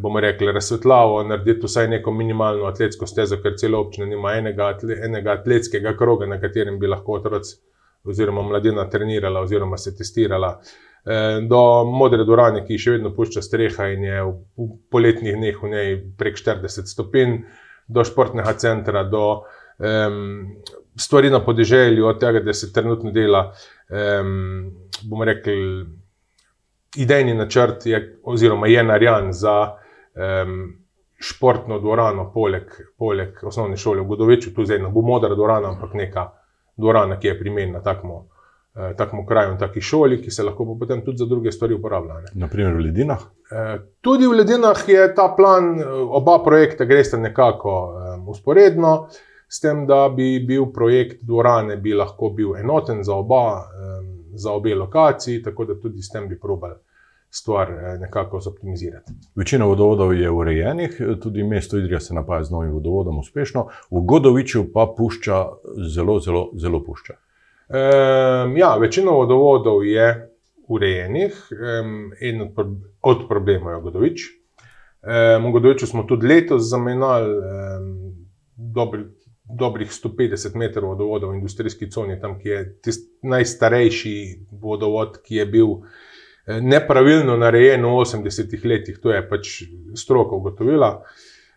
bomo 0.00 0.20
rekli, 0.20 0.52
razsvetljavo, 0.52 1.22
narediti 1.28 1.66
vsaj 1.66 1.88
neko 1.88 2.12
minimalno 2.12 2.64
atletsko 2.66 3.06
stezo, 3.06 3.36
ker 3.42 3.56
celo 3.60 3.80
občina 3.84 4.06
nima 4.08 4.32
enega, 4.34 4.72
enega 5.04 5.36
atletskega 5.38 5.92
kroga, 5.96 6.26
na 6.26 6.40
katerem 6.40 6.78
bi 6.80 6.88
lahko 6.88 7.18
otroci 7.20 7.58
oziroma 8.08 8.42
mladina 8.42 8.88
trenirala 8.90 9.40
oziroma 9.40 9.76
se 9.76 9.96
testirala. 9.96 10.58
Do 11.48 11.60
modre 11.88 12.24
dvorane, 12.24 12.64
ki 12.66 12.78
še 12.78 12.96
vedno 12.96 13.12
pušča 13.16 13.42
streha 13.44 13.88
in 13.94 14.04
je 14.04 14.22
v 14.24 14.68
poletnih 14.92 15.36
dneh 15.36 15.62
v 15.62 15.70
njej 15.72 15.94
prek 16.18 16.36
40 16.40 16.90
stopinj, 16.90 17.38
do 17.88 18.04
športnega 18.04 18.52
centra, 18.60 19.04
do 19.08 19.44
um, 19.78 20.56
stvari 20.98 21.30
na 21.30 21.44
podeželju, 21.44 22.06
od 22.06 22.20
tega, 22.20 22.40
da 22.40 22.52
se 22.52 22.72
trenutno 22.72 23.10
dela, 23.10 23.52
um, 23.90 24.70
bomo 25.02 25.24
rekli, 25.24 25.86
idejni 26.96 27.34
načrt, 27.34 27.86
je, 27.86 28.18
oziroma 28.24 28.66
je 28.66 28.84
narejen 28.84 29.32
za 29.32 29.72
um, 30.14 30.74
športno 31.18 31.78
dvorano, 31.78 32.30
poleg, 32.34 32.72
poleg 32.98 33.38
osnovne 33.42 33.76
šole 33.76 34.00
v 34.00 34.06
Godoviču, 34.06 34.54
tu 34.54 34.64
zdaj 34.64 34.78
ne 34.78 34.90
bo 34.94 35.02
modra 35.02 35.34
dvorana, 35.34 35.74
ampak 35.74 35.94
neka 35.94 36.28
dvorana, 36.76 37.18
ki 37.20 37.26
je 37.26 37.38
primerna 37.38 37.82
takmo. 37.82 38.26
Takemu 38.96 39.24
kraju 39.26 39.52
in 39.52 39.56
taki 39.58 39.80
šoli, 39.82 40.20
ki 40.22 40.30
se 40.30 40.44
lahko 40.46 40.76
potem 40.78 41.00
tudi 41.04 41.18
za 41.18 41.26
druge 41.26 41.50
stvari 41.52 41.74
uporablja. 41.74 42.20
Naprimer 42.38 42.76
v 42.76 42.84
Ledinah? 42.84 43.24
Tudi 44.00 44.26
v 44.26 44.36
Ledinah 44.38 44.84
je 44.86 45.08
ta 45.14 45.24
plan, 45.36 45.80
oba 46.14 46.36
projekta 46.44 46.84
gresta 46.86 47.18
nekako 47.18 47.72
usporedno. 48.30 48.92
Um, 48.92 49.08
s 49.48 49.60
tem, 49.60 49.86
da 49.86 50.08
bi 50.08 50.44
bil 50.46 50.66
projekt 50.74 51.22
dvorane 51.24 51.76
bi 51.76 51.94
lahko 51.94 52.30
bil 52.30 52.56
enoten 52.56 53.02
za, 53.04 53.14
oba, 53.14 53.64
za 54.34 54.52
obe 54.52 54.74
lokaciji, 54.74 55.42
tako 55.42 55.64
da 55.64 55.80
tudi 55.80 56.02
s 56.02 56.12
tem 56.12 56.28
bi 56.28 56.38
probali 56.40 56.76
stvar 57.30 57.70
eh, 57.70 57.98
nekako 57.98 58.40
zoptimizirati. 58.40 59.12
Večina 59.34 59.64
vodovodov 59.64 60.14
je 60.14 60.30
urejenih, 60.30 61.00
tudi 61.22 61.42
mesto 61.42 61.78
Idrija 61.78 62.00
se 62.00 62.14
napaja 62.14 62.44
z 62.44 62.50
novim 62.50 62.72
vodovodom 62.72 63.18
uspešno, 63.18 63.66
v 63.90 64.00
Godoviču 64.00 64.64
pa 64.74 64.94
pušča 64.96 65.46
zelo, 65.94 66.20
zelo, 66.20 66.50
zelo 66.54 66.84
pušča. 66.84 67.14
Um, 67.68 68.56
ja, 68.56 68.76
večina 68.76 69.10
vodovodov 69.10 69.84
je 69.84 70.30
urejenih, 70.68 71.48
um, 71.52 72.12
en 72.20 72.48
od, 72.56 72.76
od 73.02 73.28
problemov 73.28 73.74
je 73.74 73.80
Godovič. 73.80 74.20
Um, 75.02 75.44
v 75.44 75.52
Godoviču 75.52 75.86
smo 75.86 76.02
tudi 76.02 76.26
letos 76.26 76.62
zamenjali 76.70 77.36
um, 77.36 78.14
dobri 78.56 79.04
dobrih 79.48 79.90
150 79.90 80.56
metrov 80.56 80.90
vodovoda 80.90 81.26
v 81.26 81.38
industrijski 81.38 81.90
coni, 81.90 82.20
tam 82.20 82.36
je 82.44 82.78
najstarejši 83.22 84.16
vodovod, 84.60 85.20
ki 85.24 85.40
je 85.40 85.46
bil 85.46 85.68
eh, 85.72 86.60
nepravilno 86.60 87.36
narejen 87.36 87.86
v 87.86 87.94
80-ih 88.04 88.64
letih, 88.64 89.00
to 89.02 89.12
je 89.12 89.22
pač 89.28 89.62
stroka 89.96 90.36
ugotovila. 90.36 91.02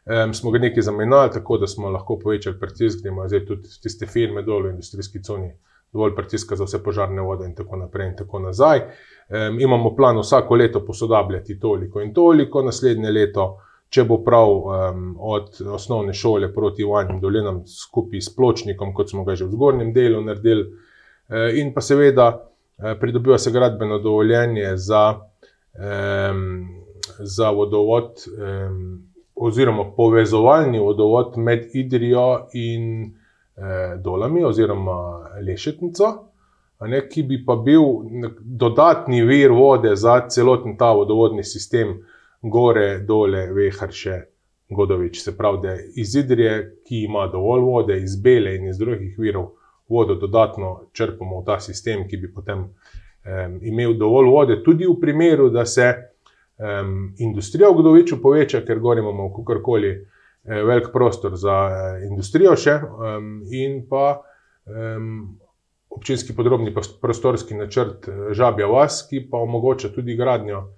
Um, 0.01 0.33
smo 0.33 0.51
ga 0.51 0.59
nekaj 0.59 0.81
zamenjali, 0.81 1.29
tako 1.33 1.59
da 1.61 1.67
smo 1.67 1.89
lahko 1.89 2.17
povečali 2.19 2.57
pritisk, 2.59 3.03
da 3.03 3.09
imajo 3.09 3.27
zdaj 3.29 3.45
tudi 3.45 3.69
tiste 3.83 4.07
firme 4.09 4.41
dol 4.41 4.63
v 4.65 4.71
industrijski 4.71 5.21
coni 5.23 5.51
dovolj 5.93 6.15
pritiska 6.15 6.55
za 6.55 6.65
vse 6.65 6.79
požarne 6.83 7.21
vode 7.21 7.45
in 7.45 7.53
tako 7.55 7.77
naprej 7.77 8.07
in 8.07 8.15
tako 8.15 8.39
nazaj. 8.39 8.81
Um, 9.29 9.59
imamo 9.59 9.95
plan 9.95 10.17
vsako 10.19 10.55
leto 10.55 10.85
posodabljati 10.85 11.59
toliko 11.59 12.01
in 12.01 12.13
toliko, 12.13 12.61
naslednje 12.61 13.11
leto 13.11 13.57
če 13.91 14.05
bo 14.07 14.21
prav 14.23 14.49
um, 14.51 15.01
od 15.19 15.59
osnovne 15.75 16.13
šole 16.15 16.53
proti 16.53 16.85
Vanjim 16.87 17.19
dolinam, 17.19 17.61
skupaj 17.67 18.21
s 18.23 18.31
pločnikom, 18.35 18.93
kot 18.95 19.11
smo 19.11 19.25
ga 19.27 19.35
že 19.35 19.49
v 19.49 19.57
zgornjem 19.57 19.91
delu 19.93 20.21
naredili, 20.23 20.63
uh, 20.63 21.49
in 21.59 21.73
pa 21.75 21.83
seveda 21.83 22.27
uh, 22.31 22.93
pridobiva 22.99 23.37
se 23.37 23.51
gradbeno 23.51 23.99
dovoljenje 23.99 24.77
za, 24.79 25.03
um, 25.75 26.45
za 27.19 27.51
vodovod, 27.51 28.23
um, 28.31 29.01
oziroma 29.35 29.89
povezovalni 29.97 30.79
vodovod 30.79 31.35
med 31.37 31.75
Idrijo 31.75 32.47
in 32.53 32.87
uh, 33.03 33.99
Dolami, 33.99 34.45
oziroma 34.47 34.97
Lešetnico. 35.43 36.13
Ne, 36.81 37.03
ki 37.05 37.21
bi 37.29 37.37
pa 37.45 37.53
bil 37.61 37.83
dodatni 38.41 39.19
vir 39.21 39.51
vode 39.53 39.91
za 39.95 40.15
celoten 40.33 40.73
ta 40.79 40.87
vodovodni 40.97 41.43
sistem, 41.45 41.91
uh, 41.99 42.20
gore, 42.41 42.99
dole, 43.05 43.45
vehar 43.53 43.91
še 43.93 44.17
Godovič. 44.71 45.19
Se 45.21 45.37
pravi, 45.37 45.59
da 45.63 45.75
iz 45.95 46.15
Idrije, 46.15 46.81
ki 46.87 47.03
ima 47.05 47.27
dovolj 47.27 47.61
vode, 47.61 47.97
iz 48.01 48.15
Bele 48.21 48.55
in 48.55 48.69
iz 48.69 48.79
drugih 48.79 49.17
virov, 49.19 49.51
vodo 49.89 50.15
dodatno 50.15 50.87
črpamo 50.93 51.41
v 51.41 51.45
ta 51.45 51.59
sistem, 51.59 52.07
ki 52.07 52.17
bi 52.17 52.31
potem 52.33 52.63
um, 52.63 53.59
imel 53.61 53.97
dovolj 53.99 54.31
vode, 54.31 54.61
tudi 54.63 54.87
v 54.87 54.95
primeru, 55.01 55.49
da 55.51 55.65
se 55.65 55.91
um, 55.91 57.11
industrija 57.19 57.69
v 57.69 57.81
Godoviču 57.81 58.21
poveča, 58.23 58.63
ker 58.65 58.79
gor 58.79 58.97
imamo 58.97 59.29
kakorkoli 59.35 59.91
eh, 59.91 60.63
velik 60.63 60.89
prostor 60.93 61.35
za 61.35 61.57
eh, 61.67 62.07
industrijo 62.07 62.55
še 62.55 62.79
um, 62.81 63.31
in 63.51 63.85
pa. 63.89 64.21
Um, 64.65 65.37
Občinski 65.91 66.31
podrobni 66.31 66.71
prostorski 67.01 67.51
načrt 67.51 68.05
eh, 68.07 68.29
Žabja 68.31 68.67
Vas, 68.71 69.01
ki 69.09 69.25
pa 69.27 69.41
omogoča 69.43 69.89
tudi 69.91 70.15
gradnjo 70.15 70.69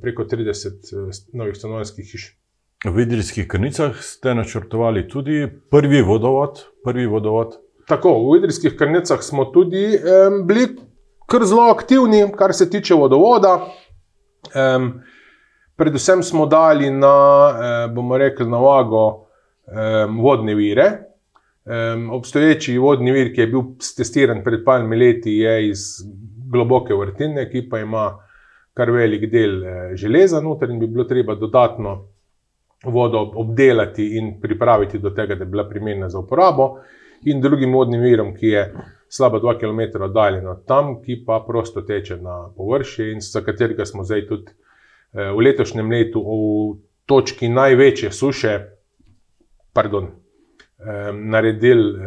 preko 0.00 0.24
30 0.24 0.66
eh, 0.66 1.10
novih 1.32 1.56
stanovanjskih 1.56 2.12
hiš. 2.12 2.36
V 2.84 3.02
Idrijskih 3.02 3.48
krnicah 3.48 3.96
ste 4.00 4.34
načrtovali 4.34 5.08
tudi 5.08 5.48
prvi 5.70 6.02
vodovod. 6.02 6.64
Prvi 6.84 7.06
vodovod. 7.06 7.58
Tako, 7.88 8.14
v 8.30 8.38
Idrijskih 8.38 8.76
krnicah 8.78 9.20
smo 9.22 9.44
tudi 9.44 9.84
um, 9.98 10.46
bili 10.46 10.68
kar 11.28 11.44
zelo 11.44 11.68
aktivni, 11.68 12.24
kar 12.36 12.54
se 12.54 12.70
tiče 12.70 12.94
vodovoda. 12.94 13.66
Um, 14.54 15.02
predvsem 15.76 16.22
smo 16.22 16.46
dali 16.46 16.90
na, 16.90 17.16
um, 17.50 17.94
bomo 17.94 18.18
rekli, 18.18 18.48
na 18.48 18.58
vago 18.58 19.04
um, 19.10 20.20
vodne 20.20 20.54
vire. 20.54 20.90
Um, 21.64 22.10
obstoječi 22.10 22.78
vodni 22.78 23.12
vir, 23.12 23.34
ki 23.34 23.44
je 23.44 23.46
bil 23.46 23.62
testiran 23.96 24.40
pred 24.44 24.64
parimi 24.64 24.96
leti, 24.96 25.36
je 25.44 25.68
iz 25.68 25.84
globoke 26.50 26.96
vrtine, 26.96 27.44
ki 27.50 27.68
pa 27.68 27.84
ima 27.84 28.08
kar 28.74 28.90
velik 28.90 29.30
del 29.30 29.64
eh, 29.64 29.96
železa 29.96 30.40
noter 30.40 30.70
in 30.70 30.78
bi 30.78 30.86
bilo 30.86 31.04
treba 31.04 31.34
dodatno 31.34 32.08
vodo 32.84 33.20
obdelati 33.34 34.16
in 34.16 34.40
pripraviti 34.40 34.98
do 34.98 35.10
tega, 35.10 35.34
da 35.34 35.44
bi 35.44 35.50
bila 35.50 35.68
primerna 35.68 36.08
za 36.08 36.18
uporabo, 36.18 36.76
in 37.24 37.40
drugim 37.40 37.74
vodnim 37.74 38.00
virom, 38.00 38.34
ki 38.34 38.46
je 38.46 38.62
slaba 39.08 39.40
2 39.40 39.58
km 39.60 40.02
oddaljen 40.02 40.46
od 40.48 40.64
tam, 40.66 41.02
ki 41.02 41.22
pa 41.26 41.44
prosto 41.46 41.82
teče 41.82 42.16
na 42.16 42.52
površje 42.56 43.12
in 43.12 43.20
za 43.20 43.42
katerega 43.44 43.84
smo 43.84 44.04
zdaj 44.04 44.26
tudi 44.26 44.52
eh, 45.12 45.32
v 45.32 45.44
letošnjem 45.44 45.90
letu 45.90 46.22
v 46.22 46.78
točki 47.06 47.48
največje 47.48 48.12
suše, 48.12 48.58
pardon, 49.72 50.06
eh, 50.78 51.12
naredili. 51.12 51.98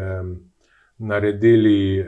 naredili 0.98 2.06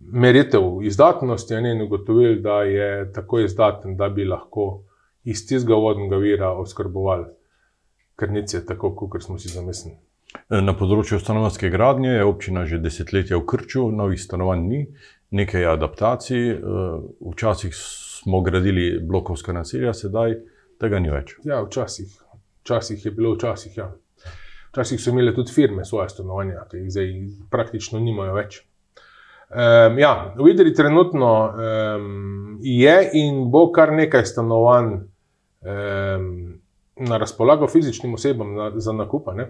meritev 0.00 0.82
izdatnosti 0.82 1.54
in 1.54 1.82
ugotovili, 1.82 2.40
da 2.40 2.62
je 2.62 3.12
tako 3.12 3.40
izdaten, 3.40 3.96
da 3.96 4.08
bi 4.08 4.24
lahko 4.24 4.82
iz 5.24 5.46
tistega 5.46 5.74
vodnega 5.74 6.16
vira 6.16 6.52
oskrboval 6.52 7.24
krnice, 8.16 8.66
tako 8.66 8.94
kot 8.96 9.22
smo 9.22 9.38
si 9.38 9.48
zamislili. 9.48 9.96
Na 10.50 10.74
področju 10.78 11.18
stanovanske 11.18 11.70
gradnje 11.70 12.12
je 12.12 12.24
občina 12.24 12.62
že 12.66 12.78
desetletja 12.78 13.38
v 13.38 13.46
krču, 13.50 13.88
novih 13.90 14.20
stanovanj 14.20 14.62
ni, 14.68 14.80
nekaj 15.34 15.66
adaptacij. 15.72 16.44
Včasih 17.32 17.74
smo 17.74 18.42
gradili 18.46 19.00
blokovska 19.02 19.52
naselja, 19.52 19.94
sedaj 19.94 20.38
tega 20.80 21.00
ni 21.02 21.10
več. 21.10 21.34
Ja, 21.44 21.60
včasih, 21.66 22.12
včasih 22.62 23.04
je 23.04 23.12
bilo, 23.16 23.34
včasih, 23.34 23.76
ja. 23.76 23.90
včasih 24.70 25.02
so 25.02 25.10
imeli 25.10 25.34
tudi 25.34 25.52
firme 25.52 25.84
svoje 25.84 26.08
stanovanja, 26.14 26.66
ki 26.70 26.84
jih 26.84 26.92
zdaj 26.94 27.14
praktično 27.50 28.00
nimajo 28.00 28.36
več. 28.38 28.62
Um, 29.50 29.98
ja, 29.98 30.34
v 30.38 30.48
Idri 30.48 30.70
trenutno 30.74 31.50
um, 31.50 32.58
je 32.62 33.10
in 33.12 33.48
bo 33.50 33.72
kar 33.74 33.90
nekaj 33.92 34.22
stanovanj 34.24 34.92
um, 34.94 36.26
na 36.96 37.16
razpolago 37.18 37.66
fizičnim 37.66 38.14
osebam 38.14 38.52
na, 38.54 38.70
za 38.78 38.92
nakup. 38.92 39.26
Um, 39.26 39.40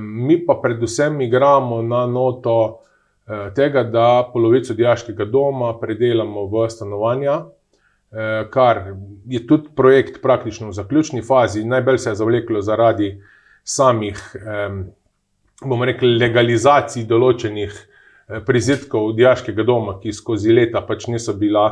mi 0.00 0.38
pa 0.46 0.56
predvsem 0.62 1.20
igramo 1.20 1.82
na 1.82 2.06
noto 2.06 2.54
uh, 2.64 3.52
tega, 3.54 3.82
da 3.82 4.30
polovico 4.32 4.74
diaškega 4.74 5.24
doma 5.24 5.74
predelamo 5.80 6.46
v 6.48 6.70
stanovanja, 6.70 7.34
uh, 7.36 7.50
kar 8.50 8.80
je 9.26 9.42
tudi 9.46 9.68
projekt 9.76 10.22
praktično 10.22 10.70
v 10.70 10.78
zaključni 10.78 11.20
fazi. 11.22 11.64
Najbolj 11.64 11.98
se 11.98 12.10
je 12.10 12.22
zavleklo 12.22 12.62
zaradi 12.62 13.10
samih, 13.64 14.16
um, 14.40 14.80
bomo 15.60 15.84
rekli, 15.84 16.16
legalizacij 16.16 17.04
določenih. 17.04 17.95
Eh, 18.28 18.40
prizitkov 18.46 19.12
diaškega 19.14 19.62
doma, 19.62 20.00
ki 20.02 20.12
skozi 20.12 20.50
leta 20.52 20.80
pač 20.82 21.04
niso 21.06 21.36
bila 21.38 21.68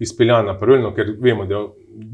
izpeljana 0.00 0.54
pravilno, 0.58 0.94
ker 0.96 1.10
vemo, 1.20 1.44
da 1.44 1.58
je 1.58 1.66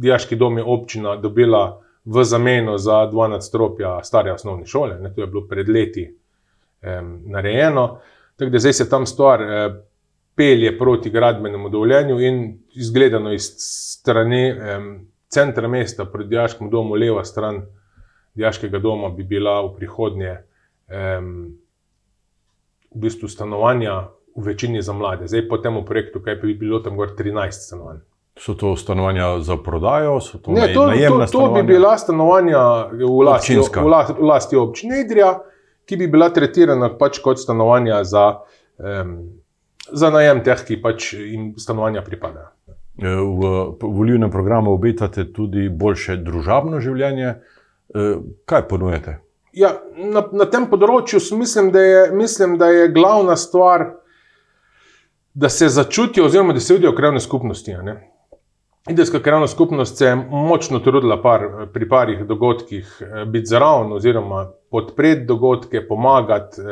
diaški 0.02 0.36
dom 0.36 0.58
je 0.58 0.64
občina 0.66 1.14
dobila 1.16 1.78
v 2.04 2.24
zameno 2.24 2.74
za 2.78 3.04
dva 3.06 3.28
nadstropja 3.28 4.00
stare 4.02 4.32
osnovne 4.32 4.66
šole, 4.66 4.96
ne, 4.98 5.12
to 5.14 5.22
je 5.22 5.26
bilo 5.30 5.44
pred 5.46 5.68
leti 5.68 6.08
eh, 6.08 7.02
narejeno. 7.26 7.84
Tako 8.36 8.50
da 8.50 8.58
zdaj 8.58 8.72
se 8.72 8.88
tam 8.90 9.06
stvar 9.06 9.42
eh, 9.42 9.78
pelje 10.34 10.74
proti 10.78 11.10
gradbenemu 11.10 11.68
dovoljenju 11.68 12.18
in 12.20 12.42
izgledano 12.74 13.32
iz 13.32 13.46
strani 13.62 14.42
eh, 14.48 14.90
centra 15.28 15.68
mesta 15.68 16.04
proti 16.04 16.28
diaškemu 16.34 16.70
domu, 16.70 16.98
leva 16.98 17.24
stran 17.24 17.62
diaškega 18.34 18.78
doma 18.78 19.14
bi 19.14 19.22
bila 19.22 19.60
v 19.62 19.74
prihodnje. 19.76 20.36
Eh, 20.88 21.20
v 22.94 23.00
bistvu 23.04 23.28
stanovanja, 23.28 24.08
v 24.36 24.44
večini 24.44 24.82
za 24.82 24.92
mlade. 24.92 25.28
Zdaj 25.28 25.48
po 25.48 25.58
tem 25.58 25.76
projektu, 25.86 26.22
kaj 26.22 26.38
bi 26.42 26.54
bilo 26.54 26.80
tam 26.80 26.96
gor 26.96 27.14
13 27.18 27.50
stanovanj. 27.50 28.00
So 28.38 28.54
to 28.54 28.76
stanovanja 28.76 29.40
za 29.42 29.56
prodajo, 29.56 30.20
so 30.20 30.38
to 30.38 30.52
ne, 30.54 30.68
to, 30.74 30.86
to, 30.90 31.26
to 31.32 31.48
bi 31.54 31.62
bila 31.62 31.98
stanovanja 31.98 32.86
v 32.92 33.22
lasti, 33.26 33.56
v 33.58 34.22
lasti 34.22 34.56
občine 34.56 35.00
Idrija, 35.02 35.32
ki 35.88 35.96
bi 35.96 36.06
bila 36.06 36.28
tretirana 36.30 36.92
pač 36.98 37.18
kot 37.24 37.40
stanovanja 37.40 38.04
za, 38.04 38.28
um, 38.78 39.16
za 39.90 40.10
najem 40.14 40.44
teh, 40.46 40.62
ki 40.68 40.78
pač 40.82 41.12
jim 41.18 41.50
stanovanja 41.58 42.04
pripadajo. 42.06 42.52
Eh, 42.98 43.06
v 43.06 43.78
volilnem 43.82 44.30
programu 44.30 44.72
obetate 44.74 45.32
tudi 45.32 45.68
boljše 45.68 46.16
družabno 46.16 46.80
življenje. 46.82 47.28
Eh, 47.94 48.14
kaj 48.44 48.64
ponujete? 48.68 49.18
Ja, 49.52 49.72
na, 49.96 50.22
na 50.32 50.44
tem 50.50 50.66
področju 50.68 51.20
mislim 51.38 51.70
da, 51.72 51.80
je, 51.80 52.02
mislim, 52.12 52.58
da 52.60 52.68
je 52.68 52.88
glavna 52.92 53.36
stvar, 53.36 53.86
da 55.34 55.48
se 55.48 55.68
začutijo, 55.68 56.26
oziroma 56.26 56.52
da 56.52 56.60
se 56.60 56.74
vidijo 56.74 56.92
krajne 56.96 57.20
skupnosti. 57.20 57.76
Idejska 58.88 59.20
krajna 59.22 59.46
skupnost 59.48 59.98
se 59.98 60.06
je 60.06 60.16
močno 60.16 60.80
trudila 60.84 61.20
par, 61.22 61.46
pri 61.72 61.88
parih 61.88 62.24
dogodkih 62.26 62.90
biti 63.32 63.46
zraven, 63.46 63.92
oziroma 63.92 64.48
podpreti 64.70 65.26
dogodke, 65.28 65.86
pomagati, 65.88 66.62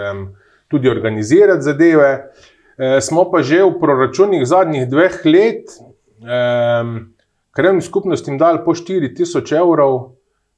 tudi 0.68 0.90
organizirati 0.90 1.62
zadeve. 1.62 2.10
E, 2.76 3.00
smo 3.00 3.24
pa 3.30 3.40
že 3.42 3.62
v 3.62 3.78
proračunih 3.80 4.42
zadnjih 4.44 4.88
dveh 4.90 5.20
let 5.24 5.76
krajnim 7.56 7.82
skupnostim 7.82 8.38
dali 8.38 8.58
po 8.64 8.74
4000 8.74 9.56
evrov 9.56 10.12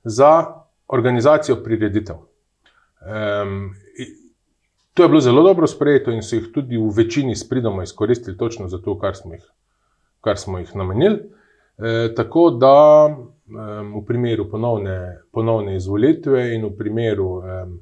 za 0.05 0.47
organizacijo 0.89 1.57
prireditev. 1.65 2.17
Um, 2.17 3.75
to 4.95 5.03
je 5.03 5.09
bilo 5.09 5.21
zelo 5.21 5.43
dobro 5.43 5.67
sprejeto 5.67 6.11
in 6.11 6.23
so 6.23 6.37
jih 6.37 6.49
tudi 6.55 6.77
v 6.77 6.91
večini 6.97 7.37
s 7.37 7.49
pridom 7.49 7.83
izkoristili 7.83 8.37
točno 8.37 8.69
za 8.69 8.79
to, 8.79 8.99
kar 8.99 9.17
smo 9.17 9.35
jih, 9.35 9.45
kar 10.21 10.39
smo 10.39 10.59
jih 10.59 10.77
namenili. 10.77 11.19
E, 11.79 12.15
tako 12.15 12.51
da 12.51 13.07
um, 13.07 13.95
v 14.01 14.05
primeru 14.07 14.51
ponovne, 14.51 15.21
ponovne 15.33 15.77
izvolitve 15.77 16.55
in 16.55 16.65
v 16.65 16.77
primeru. 16.79 17.29
Um, 17.37 17.79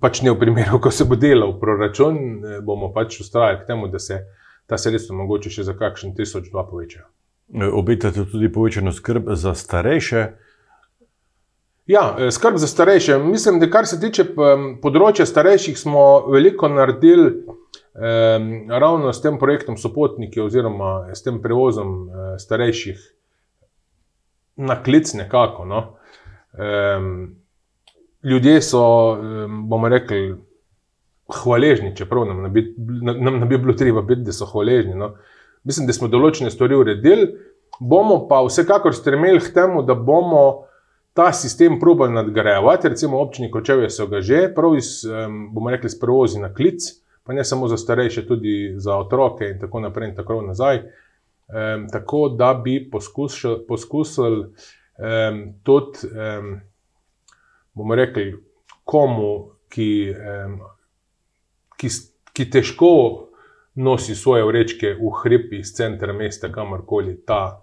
Pač 0.00 0.20
ne 0.22 0.30
v 0.30 0.38
primeru, 0.38 0.78
ko 0.84 0.92
se 0.94 1.04
bo 1.04 1.16
delal 1.18 1.56
proračun, 1.58 2.18
bomo 2.62 2.92
pač 2.94 3.16
ustrajali 3.20 3.64
k 3.64 3.66
temu, 3.66 3.88
da 3.90 3.98
se 3.98 4.20
ta 4.66 4.78
sredstva 4.78 5.16
mogoče 5.16 5.50
še 5.50 5.64
za 5.66 5.74
kakšen 5.74 6.12
tisoč, 6.14 6.52
dva 6.52 6.62
povečajo. 6.68 7.08
E, 7.54 7.66
obetate 7.66 8.28
tudi 8.30 8.52
povečano 8.52 8.92
skrb 8.92 9.32
za 9.34 9.54
starejše? 9.58 10.22
Ja, 11.86 12.16
e, 12.18 12.30
skrb 12.30 12.56
za 12.56 12.66
starejše. 12.66 13.18
Mislim, 13.18 13.60
da 13.60 13.70
kar 13.70 13.86
se 13.86 14.00
tiče 14.00 14.24
področja 14.82 15.26
starejših, 15.26 15.78
smo 15.78 16.26
veliko 16.32 16.68
naredili 16.68 17.28
eh, 17.30 18.46
ravno 18.68 19.12
s 19.14 19.22
tem 19.22 19.38
projektom 19.38 19.78
Sopotniki 19.78 20.42
oziroma 20.42 21.14
s 21.14 21.22
tem 21.22 21.38
prevozom 21.42 21.94
eh, 22.08 22.34
starejših 22.42 23.06
na 24.66 24.80
klic 24.82 25.14
nekako. 25.14 25.64
No. 25.64 25.84
Eh, 26.58 27.06
ljudje 28.26 28.58
so, 28.62 28.82
eh, 29.14 29.46
bomo 29.46 29.88
rekli, 29.88 30.34
hvaležni, 31.42 31.94
čeprav 31.96 32.26
nam 32.26 32.42
ne 32.42 32.48
bi, 32.48 32.66
nam 33.14 33.40
ne 33.40 33.46
bi 33.46 33.58
bilo 33.58 33.78
treba 33.78 34.02
biti, 34.02 34.26
da 34.26 34.34
so 34.34 34.46
hvaležni. 34.46 34.94
No. 34.94 35.14
Mislim, 35.64 35.86
da 35.86 35.94
smo 35.94 36.10
določene 36.10 36.50
stvari 36.50 36.74
uredili, 36.74 37.30
bomo 37.80 38.24
pa 38.28 38.42
vsekakor 38.46 38.94
stremeli 38.94 39.42
k 39.42 39.54
temu, 39.54 39.82
da 39.86 39.94
bomo 39.94 40.65
ta 41.16 41.32
sistem 41.32 41.80
probali 41.80 42.12
nadgrajevati. 42.12 42.88
Recimo, 42.88 43.20
občini 43.20 43.50
Kočevje 43.50 43.90
so 43.90 44.06
ga 44.06 44.20
že, 44.20 44.46
prav 44.54 44.76
iz, 44.76 45.00
bomo 45.52 45.70
rekli, 45.70 45.90
s 45.90 45.98
prevozi 46.00 46.40
na 46.40 46.52
klic, 46.54 46.84
pa 47.24 47.32
ne 47.32 47.44
samo 47.44 47.68
za 47.68 47.76
starejše, 47.76 48.26
tudi 48.26 48.74
za 48.76 48.98
otroke 48.98 49.48
in 49.48 49.60
tako 49.60 49.80
naprej 49.80 50.10
in 50.10 50.16
tako 50.16 50.42
nazaj. 50.42 50.82
Um, 51.46 51.88
tako 51.92 52.28
da 52.28 52.54
bi 52.54 52.90
poskušali 52.90 53.64
poskusil, 53.68 54.40
um, 54.42 55.42
tudi, 55.62 56.10
um, 56.12 56.60
bomo 57.74 57.94
rekli, 57.94 58.34
komu, 58.84 59.50
ki 59.68 60.14
um, 60.14 60.60
ki, 61.76 61.88
ki 62.32 62.48
težko 62.50 62.92
nosi 63.76 64.16
svoje 64.16 64.44
vrečke 64.48 64.94
v 64.96 65.12
hrib 65.22 65.52
iz 65.56 65.74
centra 65.76 66.12
mesta, 66.16 66.50
kamorkoli 66.52 67.18
ta 67.26 67.62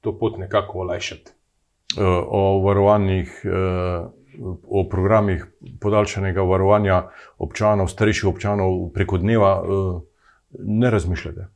to 0.00 0.12
pot 0.18 0.38
nekako 0.38 0.84
olajšati. 0.84 1.37
Eh, 1.96 2.02
o 2.26 2.60
varovanjih, 2.60 3.42
eh, 3.44 4.06
o 4.68 4.88
programih 4.90 5.46
podaljšanega 5.80 6.42
varovanja 6.42 7.08
občanov, 7.38 7.88
starejših 7.88 8.28
občanov 8.28 8.90
preko 8.94 9.18
dneva, 9.18 9.62
eh, 9.64 10.00
ne 10.58 10.90
razmišljate. 10.90 11.46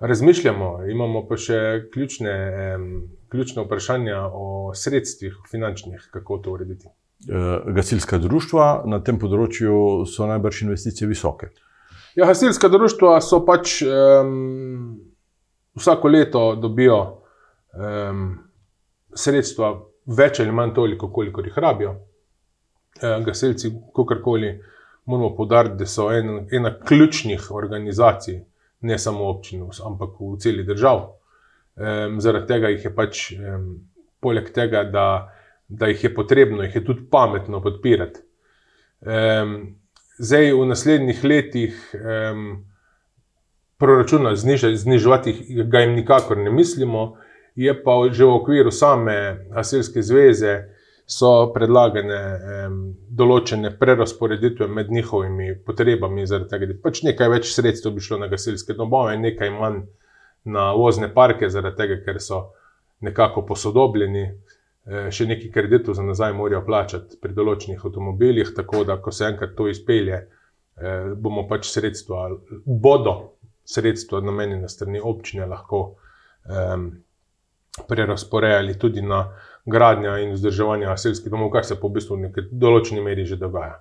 Razmišljamo, 0.00 0.88
imamo 0.90 1.26
pa 1.28 1.36
še 1.36 1.58
ključne, 1.92 2.32
ključne 3.28 3.62
vprašanja 3.62 4.16
o 4.32 4.72
sredstvih, 4.74 5.36
finančnih, 5.50 6.08
kako 6.10 6.38
to 6.38 6.52
urediti. 6.52 6.88
Gasilska 7.66 8.18
društva 8.18 8.82
na 8.86 8.98
tem 8.98 9.18
področju 9.18 10.02
so 10.10 10.26
najbrž 10.26 10.62
investicije 10.62 11.06
visoke. 11.08 11.52
Ja, 12.16 12.26
gasilska 12.26 12.68
društva 12.68 13.20
so 13.20 13.44
pač 13.46 13.78
um, 13.86 14.98
vsako 15.78 16.08
leto 16.08 16.42
dobijo 16.58 16.98
um, 17.78 18.40
sredstva, 19.14 19.72
več 20.06 20.40
ali 20.40 20.52
manj 20.52 20.74
toliko, 20.74 21.10
koliko 21.12 21.44
jih 21.44 21.58
rabijo. 21.58 21.96
E, 23.00 23.12
gasilci, 23.26 23.72
kakorkoli, 23.96 24.52
moramo 25.06 25.34
povdariti, 25.36 25.78
da 25.80 25.86
so 25.86 26.10
en, 26.12 26.46
ena 26.52 26.74
ključnih 26.78 27.50
organizacij, 27.50 28.40
ne 28.82 28.98
samo 28.98 29.28
občin, 29.30 29.62
ampak 29.86 30.18
v 30.20 30.36
celi 30.42 30.64
državi. 30.66 31.10
Um, 31.72 32.18
zaradi 32.20 32.46
tega 32.50 32.68
jih 32.68 32.82
je 32.84 32.90
pač, 32.92 33.20
um, 33.32 33.70
poleg 34.20 34.50
tega, 34.52 34.82
da 34.84 35.06
da 35.72 35.86
jih 35.86 36.04
je 36.04 36.14
potrebno, 36.14 36.62
jih 36.62 36.74
je 36.74 36.84
tudi 36.84 37.06
pametno 37.10 37.62
podpirati. 37.62 38.20
Um, 39.00 39.76
zdaj, 40.18 40.52
v 40.52 40.66
naslednjih 40.66 41.24
letih, 41.24 41.94
um, 41.94 42.64
proračuna 43.80 44.36
znižati, 44.36 44.76
znižati 44.76 45.32
ga 45.64 45.80
jim 45.80 45.96
nikakor 45.96 46.38
ne 46.38 46.50
mislimo, 46.50 47.16
je 47.56 47.74
pa 47.84 47.96
že 48.10 48.24
v 48.24 48.36
okviru 48.36 48.70
same 48.70 49.46
Asilske 49.54 50.02
zveze. 50.02 50.68
So 51.06 51.50
predlagane 51.52 52.16
um, 52.16 52.76
določene 53.10 53.72
prerasporeditve 53.76 54.68
med 54.70 54.88
njihovimi 54.88 55.58
potrebami, 55.66 56.24
zaradi 56.26 56.48
tega, 56.48 56.68
da 56.70 56.76
pač 56.78 57.02
nekaj 57.02 57.28
več 57.28 57.50
sredstev 57.52 57.92
bi 57.92 58.00
šlo 58.00 58.20
na 58.22 58.28
gasilske 58.30 58.72
domove, 58.78 59.16
nekaj 59.18 59.50
manj 59.50 59.82
na 60.44 60.70
vozne 60.78 61.10
parke, 61.12 61.50
zaradi 61.50 61.76
tega, 61.76 61.98
ker 62.06 62.20
so 62.22 62.38
nekako 63.04 63.42
posodobljeni. 63.50 64.24
Eh, 64.82 65.10
še 65.14 65.28
nekaj 65.30 65.52
kreditov 65.54 65.94
za 65.94 66.02
nazaj 66.02 66.32
morajo 66.34 66.64
plačati 66.66 67.18
pri 67.22 67.36
določenih 67.36 67.84
avtomobilih, 67.86 68.48
tako 68.56 68.82
da, 68.86 68.96
ko 68.98 69.12
se 69.14 69.28
enkrat 69.28 69.52
to 69.58 69.68
izpelje, 69.70 70.16
eh, 70.22 71.12
bomo 71.14 71.44
pač 71.46 71.68
sredstva, 71.70 72.24
bodo 72.66 73.14
sredstva 73.62 74.18
namenjena 74.26 74.68
strani 74.68 74.98
občine 74.98 75.46
lahko 75.46 75.82
um, 76.50 76.88
prerasporejali 77.88 78.78
tudi 78.78 79.02
na 79.02 79.24
gradnja 79.64 80.18
in 80.18 80.34
vzdrževanje 80.36 80.86
asilskih 80.86 81.30
domov, 81.32 81.50
kar 81.52 81.64
se 81.64 81.78
po 81.80 81.88
v 81.88 81.98
bistvu 81.98 82.18
v 82.18 82.28
neki 82.28 82.46
določeni 82.50 83.00
meri 83.00 83.24
že 83.24 83.38
dogaja. 83.40 83.80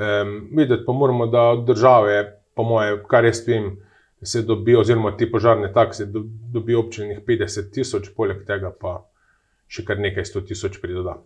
Um, 0.00 0.48
videti 0.56 0.86
pa 0.86 0.92
moramo, 0.92 1.26
da 1.26 1.50
od 1.56 1.66
države, 1.66 2.38
po 2.56 2.64
moje, 2.64 3.00
kar 3.10 3.26
jaz 3.26 3.42
vem, 3.46 3.74
se 4.22 4.42
dobijo, 4.42 4.80
oziroma 4.80 5.12
ti 5.16 5.30
požarne 5.30 5.72
takse, 5.72 6.06
dobijo 6.52 6.84
občine 6.84 7.20
50 7.26 7.70
tisoč, 7.74 8.10
poleg 8.16 8.44
tega 8.46 8.70
pa 8.70 9.00
še 9.70 9.84
kar 9.86 10.00
nekaj 10.00 10.26
sto 10.28 10.42
tisoč 10.44 10.80
pridoda. 10.82 11.16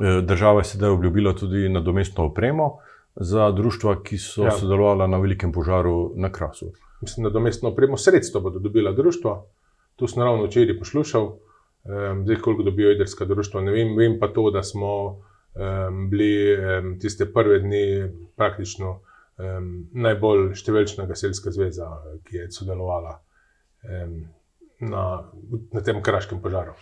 E, 0.00 0.20
država 0.24 0.62
je 0.62 0.72
sedaj 0.74 0.94
obljubila 0.96 1.34
tudi 1.36 1.68
nadomestno 1.68 2.30
opremo 2.30 2.78
za 3.16 3.50
društva, 3.52 3.98
ki 4.02 4.18
so 4.18 4.46
ja. 4.48 4.54
sodelovala 4.56 5.06
na 5.06 5.20
velikem 5.20 5.52
požaru 5.52 6.12
na 6.16 6.32
Krasu. 6.32 6.72
Mislim, 7.02 7.26
nadomestno 7.28 7.72
opremo, 7.72 7.98
sredstvo 7.98 8.40
bodo 8.40 8.62
dobila 8.62 8.92
društva. 8.96 9.42
Tu 9.96 10.08
sem 10.08 10.22
ravno 10.22 10.46
včeraj 10.46 10.78
poslušal, 10.78 11.28
um, 11.28 12.24
zdaj 12.24 12.40
koliko 12.44 12.62
dobijo 12.62 12.92
jedrska 12.94 13.24
društva. 13.24 13.60
Ne 13.60 13.72
vem, 13.72 13.96
vem 13.96 14.18
pa 14.20 14.28
to, 14.32 14.50
da 14.50 14.62
smo 14.62 14.92
um, 15.08 16.08
bili 16.10 16.56
um, 16.56 16.94
tiste 17.00 17.28
prve 17.32 17.60
dni 17.64 17.84
praktično 18.36 18.94
um, 18.98 19.68
najbolj 19.92 20.54
številčna 20.58 21.06
gasilska 21.06 21.52
zveza, 21.52 21.90
ki 22.28 22.36
je 22.36 22.50
sodelovala 22.50 23.18
um, 23.18 24.16
na, 24.80 25.06
na 25.72 25.84
tem 25.84 26.02
kraškem 26.02 26.42
požaru. 26.42 26.74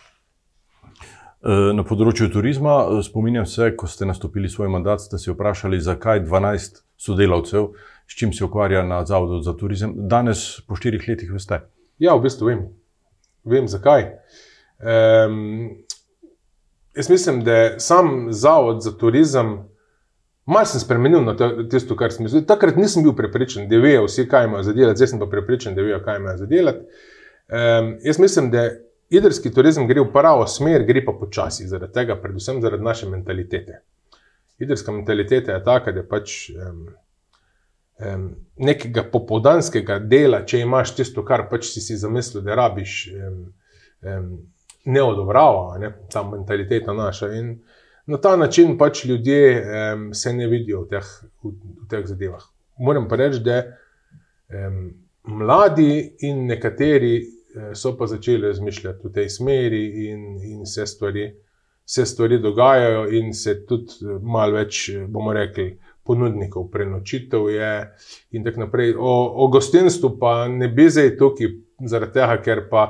Eh, 1.41 1.71
na 1.73 1.81
področju 1.81 2.27
turizma, 2.29 2.73
eh, 2.85 2.99
spominjam 3.01 3.47
se, 3.49 3.71
ko 3.73 3.87
ste 3.89 4.05
nastopili 4.05 4.49
svoj 4.49 4.69
mandat, 4.69 5.01
ste 5.01 5.17
se 5.17 5.31
vprašali, 5.33 5.79
zakaj 5.81 6.21
12 6.27 6.83
sodelavcev, 7.01 7.71
s 8.05 8.17
čim 8.17 8.33
se 8.33 8.43
ukvarja 8.45 8.83
na 8.85 8.99
Zavodu 9.05 9.41
za 9.41 9.55
turizem. 9.57 9.95
Danes, 10.07 10.61
po 10.67 10.77
štirih 10.77 11.07
letih, 11.07 11.31
veste. 11.33 11.63
Ja, 11.97 12.13
v 12.13 12.27
bistvu 12.27 12.45
vem, 12.45 12.61
vem 13.43 13.67
zakaj. 13.67 14.07
Um, 14.81 15.69
jaz 16.95 17.09
mislim, 17.09 17.43
da 17.43 17.55
je 17.55 17.79
sam 17.79 18.27
Zavod 18.29 18.83
za 18.83 18.97
turizem. 18.97 19.57
Mal 20.45 20.65
sem 20.65 20.81
spremenil 20.81 21.21
na 21.23 21.35
tisto, 21.69 21.95
kar 21.95 22.11
sem 22.11 22.25
mislil. 22.25 22.45
Takrat 22.45 22.75
nisem 22.75 23.03
bil 23.03 23.13
prepričan, 23.15 23.69
da 23.69 23.77
vejo 23.77 24.05
vsi, 24.07 24.27
kaj 24.27 24.45
imajo 24.49 24.63
za 24.63 24.73
delati, 24.73 24.97
zdaj 24.97 25.07
sem 25.07 25.19
pa 25.19 25.29
prepričan, 25.29 25.75
da 25.75 25.85
vejo, 25.85 25.99
kaj 26.05 26.17
imajo 26.17 26.37
za 26.37 26.45
delati. 26.45 26.79
Um, 27.51 27.97
jaz 28.03 28.19
mislim, 28.19 28.49
da 28.51 28.69
Idrski 29.11 29.51
turizem 29.51 29.87
gre 29.87 29.99
v 29.99 30.07
pravo 30.13 30.45
smer, 30.47 30.85
gre 30.87 31.01
pa 31.03 31.11
počasi, 31.11 31.65
zaradi 31.67 31.91
tega, 31.93 32.15
predvsem 32.15 32.61
zaradi 32.63 32.83
naše 32.83 33.09
mentalitete. 33.09 33.81
idrska 34.59 34.91
mentaliteta 34.91 35.51
je 35.51 35.63
taka, 35.63 35.91
da 35.91 36.03
pač 36.07 36.49
um, 36.53 36.85
um, 38.01 38.29
nekega 38.57 39.03
popoldanskega 39.11 39.99
dela, 39.99 40.43
če 40.45 40.63
imaš 40.65 40.95
tisto, 40.97 41.25
kar 41.25 41.47
pač 41.49 41.69
si 41.71 41.83
si 41.83 41.97
zamislil, 41.97 42.43
da 42.45 42.57
rabiš, 42.59 42.95
um, 43.13 43.43
um, 44.01 44.31
ne 44.85 45.03
odobrava, 45.03 45.77
ne, 45.81 45.93
ta 46.11 46.23
mentaliteta 46.27 46.93
naša. 46.97 47.31
In 47.37 47.53
na 48.09 48.17
ta 48.17 48.35
način 48.35 48.77
pač 48.77 49.05
ljudje 49.05 49.43
um, 49.61 50.09
se 50.13 50.33
ne 50.33 50.47
vidijo 50.47 50.85
v 50.85 50.95
teh, 50.95 51.13
v, 51.43 51.53
v 51.53 51.91
teh 51.91 52.07
zadevah. 52.09 52.43
Moram 52.81 53.07
pa 53.07 53.19
reči, 53.21 53.43
da 53.45 53.61
um, 54.49 54.89
mladi 55.23 56.15
in 56.19 56.45
nekateri 56.45 57.15
eh, 57.17 57.75
so 57.75 57.97
pa 57.97 58.07
začeli 58.07 58.47
razmišljati 58.47 59.07
v 59.07 59.13
tej 59.13 59.29
smeri, 59.29 59.85
in, 60.09 60.25
in 60.43 60.65
se, 60.65 60.85
stvari, 60.85 61.31
se 61.85 62.05
stvari 62.05 62.39
dogajajo, 62.39 63.07
in 63.09 63.33
se 63.33 63.65
tudi 63.65 63.93
eh, 64.01 64.19
malo 64.21 64.57
več, 64.57 64.89
eh, 64.89 65.05
bomo 65.07 65.33
rekli, 65.33 65.77
ponudnikov, 66.11 66.67
prenočitev 66.71 67.47
je. 67.49 67.71
In 68.35 68.43
tako 68.43 68.65
naprej. 68.65 68.95
O, 68.99 69.13
o 69.45 69.47
gostinstvu 69.47 70.17
pa 70.19 70.47
ne 70.51 70.67
bi 70.67 70.89
zdaj 70.91 71.15
tukaj, 71.17 71.55
zaradi 71.87 72.19
tega, 72.19 72.37
ker 72.43 72.67
pa. 72.69 72.89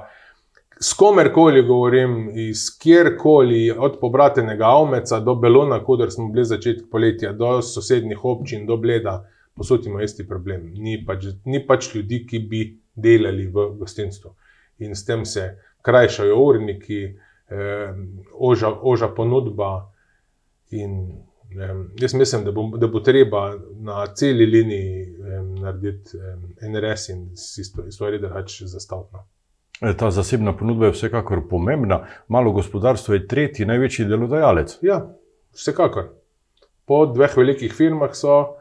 S 0.82 0.96
komerkoli 0.98 1.62
govorim, 1.62 2.32
iz 2.34 2.64
kjerkoli, 2.82 3.70
od 3.70 4.00
pobratenega 4.02 4.66
Avmeca 4.66 5.20
do 5.22 5.36
Belona, 5.38 5.78
kudar 5.86 6.10
smo 6.12 6.32
bili 6.34 6.46
začetek 6.50 6.88
poletja, 6.90 7.36
do 7.38 7.60
sosednjih 7.62 8.26
občin, 8.26 8.66
do 8.66 8.80
Bleda, 8.82 9.20
posod 9.54 9.86
ima 9.86 10.02
isti 10.02 10.26
problem. 10.28 10.72
Ni 10.74 10.98
pač, 11.06 11.28
ni 11.46 11.62
pač 11.68 11.92
ljudi, 11.94 12.24
ki 12.26 12.40
bi 12.50 12.64
delali 12.98 13.46
v 13.46 13.68
gostinstvu. 13.78 14.34
In 14.82 14.98
s 14.98 15.06
tem 15.06 15.26
se 15.26 15.52
krajšajo 15.86 16.40
urniki, 16.42 17.04
eh, 17.06 17.94
oža, 18.34 18.74
oža 18.82 19.14
ponudba. 19.14 19.92
In, 20.72 20.98
eh, 21.60 21.76
jaz 22.00 22.14
mislim, 22.14 22.44
da 22.46 22.52
bo, 22.52 22.78
da 22.78 22.88
bo 22.88 23.00
treba 23.00 23.56
na 23.80 24.08
celi 24.16 24.46
liniji 24.46 25.02
eh, 25.02 25.42
narediti 25.62 26.18
eh, 26.18 26.70
NRS 26.70 27.10
in 27.10 27.30
si 27.36 27.64
stvari 27.92 28.20
drugače 28.20 28.68
zastaviti. 28.68 29.14
No. 29.14 29.26
E, 29.90 29.98
ta 29.98 30.12
zasebna 30.12 30.58
ponudba 30.58 30.86
je 30.86 30.92
vsekakor 30.92 31.48
pomembna. 31.50 32.06
Malo 32.28 32.52
gospodarstvo 32.52 33.14
je 33.14 33.28
tretji 33.28 33.66
največji 33.66 34.06
delodajalec. 34.06 34.78
Ja, 34.82 35.02
vsekakor. 35.54 36.10
Po 36.86 37.06
dveh 37.06 37.38
velikih 37.38 37.74
firmah 37.74 38.14
so 38.14 38.58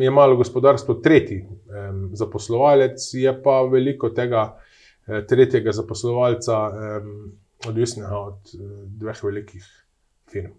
je 0.00 0.10
malo 0.10 0.36
gospodarstvo 0.36 0.94
tretji 0.94 1.40
zaposlovalec, 2.12 3.02
je 3.12 3.32
pa 3.42 3.62
veliko 3.66 4.12
tega 4.14 4.44
eh, 5.06 5.24
tretjega 5.26 5.72
zaposlovalca 5.72 6.58
odvisnega 7.68 8.18
od 8.18 8.54
eh, 8.54 8.58
dveh 8.86 9.24
velikih 9.24 9.64
firm. 10.32 10.52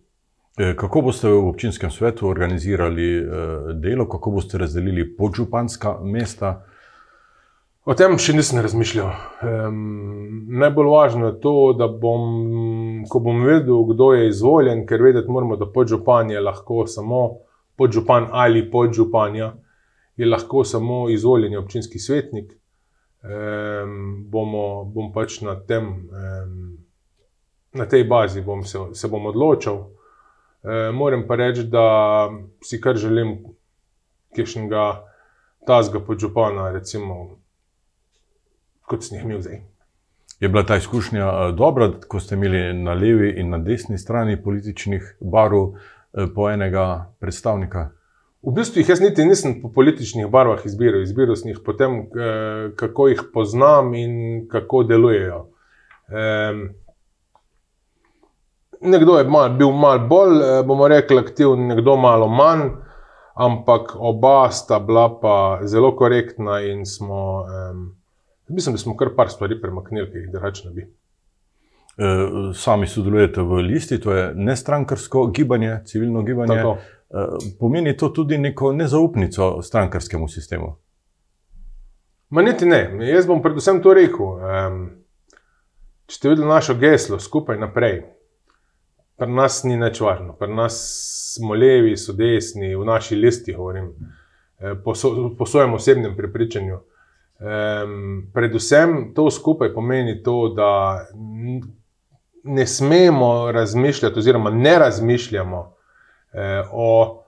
E, 0.61 0.75
kako 0.75 1.01
boste 1.01 1.29
v 1.29 1.47
občinskem 1.49 1.91
svetu 1.91 2.27
organizirali 2.27 3.17
eh, 3.17 3.25
delo, 3.73 4.05
kako 4.09 4.31
boste 4.31 4.57
razdelili 4.57 5.07
podžupanska 5.17 5.95
mesta? 6.03 6.51
O 7.85 7.95
tem 7.97 8.13
še 8.21 8.35
nisem 8.37 8.59
razmišljal. 8.61 9.07
Um, 9.41 9.77
najbolj 10.61 10.89
važno 10.91 11.31
je 11.31 11.37
to, 11.41 11.53
da 11.73 11.87
bom, 11.89 13.01
ko 13.09 13.21
bom 13.25 13.41
vedel, 13.41 13.79
kdo 13.89 14.11
je 14.13 14.27
izvoljen, 14.29 14.83
ker 14.85 15.01
vedeti 15.01 15.33
moramo, 15.33 15.57
da 15.57 15.65
podžupan 15.65 16.29
je 16.29 16.43
lahko 16.45 16.85
samo 16.85 17.21
podžupan 17.81 18.27
ali 18.29 18.61
podžupanja, 18.71 19.55
je 20.17 20.29
lahko 20.29 20.61
samo 20.63 21.07
izvoljeni 21.09 21.57
občinski 21.57 21.99
svetnik. 21.99 22.53
Um, 23.25 24.27
bomo, 24.29 24.83
bom 24.85 25.09
pač 25.13 25.39
na, 25.41 25.57
tem, 25.65 25.89
um, 26.05 26.61
na 27.73 27.89
tej 27.89 28.05
bazi 28.05 28.45
bom 28.45 28.61
se, 28.61 28.91
se 28.93 29.09
bom 29.09 29.25
odločil. 29.33 29.81
Um, 30.61 30.95
moram 30.95 31.25
pa 31.27 31.35
reči, 31.35 31.63
da 31.63 32.29
si 32.63 32.81
kar 32.81 32.97
želim, 32.97 33.37
kišnega 34.35 35.03
tazga 35.67 35.99
podžupana, 35.99 36.69
recimo, 36.71 37.37
kot 38.85 39.03
sem 39.03 39.17
jih 39.17 39.25
imel 39.25 39.41
zdaj. 39.41 39.63
Je 40.39 40.49
bila 40.49 40.63
ta 40.65 40.77
izkušnja 40.77 41.25
uh, 41.27 41.55
dobra, 41.55 41.91
ko 42.07 42.19
ste 42.19 42.35
imeli 42.35 42.73
na 42.73 42.93
levi 42.93 43.33
in 43.37 43.49
na 43.49 43.57
desni 43.57 43.97
strani 43.97 44.37
političnih 44.43 45.17
barov? 45.21 45.73
Eh, 46.13 46.27
po 46.35 46.49
enega 46.51 47.13
predstavnika? 47.19 47.89
V 48.43 48.51
bistvu 48.55 48.81
jih 48.81 48.89
jaz 48.89 48.99
niti 48.99 49.23
nisem 49.25 49.59
po 49.61 49.69
političnih 49.71 50.27
barvah 50.27 50.65
izbiral, 50.65 51.05
izbiral 51.05 51.37
sem 51.39 51.53
jih 51.53 51.61
po 51.63 51.73
tem, 51.77 51.99
eh, 52.01 52.71
kako 52.75 53.07
jih 53.07 53.21
poznam 53.33 53.93
in 53.93 54.47
kako 54.51 54.83
delujejo. 54.83 55.47
Nekdo 58.81 59.17
je 59.17 59.27
mal, 59.29 59.49
bil 59.57 59.71
malo 59.71 60.07
bolj, 60.07 60.39
eh, 60.41 60.63
bomo 60.65 60.87
rekli, 60.87 61.19
aktiven, 61.21 61.67
nekdo 61.67 61.95
malo 61.97 62.27
manj, 62.27 62.69
ampak 63.35 63.93
oba 63.95 64.49
sta 64.51 64.79
bila 64.79 65.07
pa 65.21 65.59
zelo 65.63 65.95
korektna 65.95 66.59
in 66.61 66.85
smo, 66.85 67.45
mislim, 68.47 68.73
da 68.75 68.77
smo 68.77 68.97
kar 68.97 69.15
par 69.15 69.29
stvari 69.29 69.61
premaknili, 69.61 70.11
ki 70.11 70.17
jih 70.17 70.31
drugače 70.31 70.67
ne 70.67 70.73
bi. 70.73 70.87
Eh, 71.97 72.53
sami 72.53 72.87
sodelujete 72.87 73.41
v 73.41 73.61
listi, 73.61 73.99
to 73.99 74.13
je 74.13 74.31
nestrankarsko 74.35 75.27
gibanje, 75.27 75.79
civilno 75.85 76.21
gibanje. 76.23 76.55
Tako. 76.55 76.77
Eh, 77.09 77.51
pomeni 77.59 77.97
to 77.97 78.09
tudi 78.09 78.37
neko 78.37 78.73
nezaupnico 78.73 79.61
strankarskemu 79.61 80.27
sistemu? 80.27 80.75
Ma 82.29 82.41
niti 82.41 82.65
ne. 82.65 82.97
Jaz 83.11 83.27
bom 83.27 83.41
predvsem 83.41 83.81
to 83.83 83.93
rekel. 83.93 84.39
Če 86.07 86.15
ste 86.15 86.29
videli 86.31 86.47
našo 86.47 86.77
geslo, 86.79 87.19
skupaj 87.19 87.59
naprej, 87.59 88.01
pri 89.21 89.29
nas 89.29 89.59
ni 89.63 89.75
nič 89.77 89.99
važno, 90.01 90.33
pri 90.33 90.49
nas 90.49 90.77
smo 91.35 91.53
levi, 91.53 91.93
so 91.97 92.15
desni, 92.17 92.71
v 92.75 92.85
naši 92.85 93.15
listi 93.15 93.53
govorim, 93.53 93.91
eh, 94.59 94.73
po, 94.83 94.95
po 95.37 95.45
svojem 95.45 95.73
osebnem 95.77 96.15
prepričanju. 96.17 96.79
Predvsem 98.33 99.13
to 99.15 99.31
skupaj 99.31 99.71
pomeni 99.73 100.23
to, 100.23 100.53
da 100.53 100.69
ne 102.43 102.65
smemo 102.67 103.51
razmišljati, 103.51 104.19
oziroma 104.19 104.49
ne 104.49 104.79
razmišljamo 104.79 105.61
eh, 106.33 106.63
o 106.71 107.23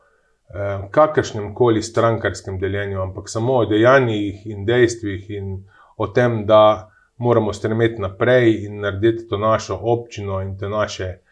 eh, 0.50 0.88
kakršnem 0.92 1.54
koli 1.56 1.82
strankarskem 1.82 2.60
deljenju, 2.60 3.02
ampak 3.02 3.30
samo 3.30 3.54
o 3.54 3.66
dejanjih 3.66 4.46
in 4.46 4.66
dejstvih 4.66 5.30
in 5.30 5.64
o 5.98 6.08
tem, 6.08 6.46
da 6.46 6.90
moramo 7.18 7.54
stremeti 7.54 8.02
naprej 8.02 8.66
in 8.66 8.80
narediti 8.80 9.28
to 9.28 9.38
našo 9.38 9.80
občino 9.82 10.42
in 10.42 10.58
te 10.58 10.70
naše 10.70 11.23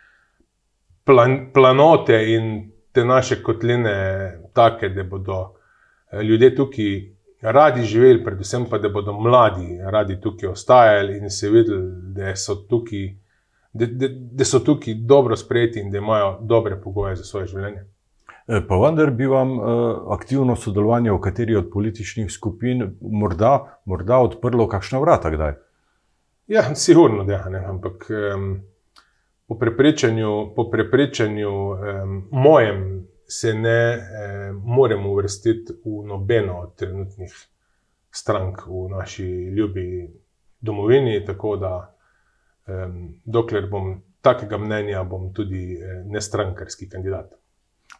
plan, 1.05 1.49
planote 1.53 2.19
in 2.33 2.71
te 2.91 3.05
naše 3.05 3.43
kotline 3.43 3.95
take, 4.53 4.89
da 4.89 5.03
bodo 5.03 5.41
eh, 6.11 6.21
ljudje 6.23 6.55
tukaj. 6.55 7.01
Radi 7.41 7.81
živeli, 7.81 8.23
predvsem 8.23 8.67
pa, 8.69 8.77
da 8.77 8.89
bodo 8.89 9.13
mladi 9.17 9.79
radi 9.81 10.19
tukaj 10.21 10.49
ostajali 10.49 11.17
in 11.17 11.29
se 11.29 11.49
videli, 11.49 12.13
da 12.13 12.35
so 12.35 12.55
tukaj 12.69 13.07
da, 13.73 13.85
da, 13.85 14.07
da 14.09 14.45
so 14.45 14.59
tukaj 14.59 14.93
dobro 14.93 15.35
sprejeti 15.35 15.79
in 15.79 15.91
da 15.91 15.97
imajo 15.97 16.37
dobre 16.41 16.81
pogoje 16.81 17.15
za 17.15 17.23
svoje 17.23 17.47
življenje. 17.47 17.85
E, 18.47 18.61
pa 18.67 18.77
vendar 18.77 19.11
bi 19.11 19.27
vam 19.29 19.51
uh, 19.59 19.65
aktivno 20.13 20.55
sodelovanje 20.55 21.11
v 21.11 21.19
kateri 21.21 21.55
od 21.55 21.69
političnih 21.73 22.31
skupin 22.31 22.97
morda, 23.01 23.79
morda 23.85 24.19
odprlo 24.19 24.67
kakšna 24.67 24.99
vrata 24.99 25.31
kdaj? 25.31 25.53
Ja, 26.51 26.75
sigurno, 26.75 27.23
da 27.23 27.45
ne. 27.49 27.63
Ampak 27.65 28.09
um, 28.09 28.49
po 29.51 29.57
prepričanju, 29.59 30.53
po 30.55 30.69
prepričanju 30.71 31.51
um, 31.51 31.77
mojem 32.31 33.07
se 33.27 33.53
ne 33.53 33.97
um, 33.97 34.61
moremo 34.63 35.11
uvrstiti 35.11 35.73
v 35.83 36.07
nobeno 36.07 36.59
od 36.59 36.75
trenutnih 36.75 37.33
strank 38.11 38.63
v 38.67 38.87
naši 38.95 39.27
ljubi 39.27 40.09
domovini. 40.61 41.25
Tako 41.25 41.55
da 41.55 41.97
dokler 43.25 43.65
bom 43.69 44.01
takega 44.21 44.57
mnenja, 44.57 45.03
bom 45.03 45.33
tudi 45.33 45.73
eh, 45.73 46.03
nestrankarski 46.05 46.89
kandidat. 46.89 47.33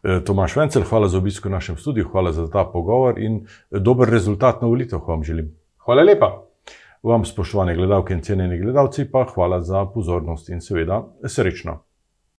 E, 0.02 0.20
Tomaš 0.24 0.56
Vencel, 0.56 0.86
hvala 0.88 1.08
za 1.08 1.18
obisk 1.18 1.46
v 1.46 1.50
našem 1.50 1.76
studiu, 1.76 2.08
hvala 2.12 2.32
za 2.32 2.46
ta 2.50 2.64
pogovor 2.64 3.18
in 3.18 3.42
eh, 3.42 3.78
dober 3.78 4.08
rezultat 4.08 4.62
na 4.62 4.68
volitev 4.68 5.02
vam 5.06 5.24
želim. 5.24 5.52
Hvala 5.84 6.02
lepa. 6.02 6.30
Vam, 7.02 7.24
spoštovane 7.24 7.74
gledalke 7.74 8.14
in 8.14 8.20
cenjeni 8.22 8.58
gledalci, 8.58 9.08
pa 9.10 9.24
hvala 9.34 9.60
za 9.62 9.84
pozornost 9.94 10.48
in 10.48 10.60
seveda 10.60 11.02
srečno. 11.26 11.80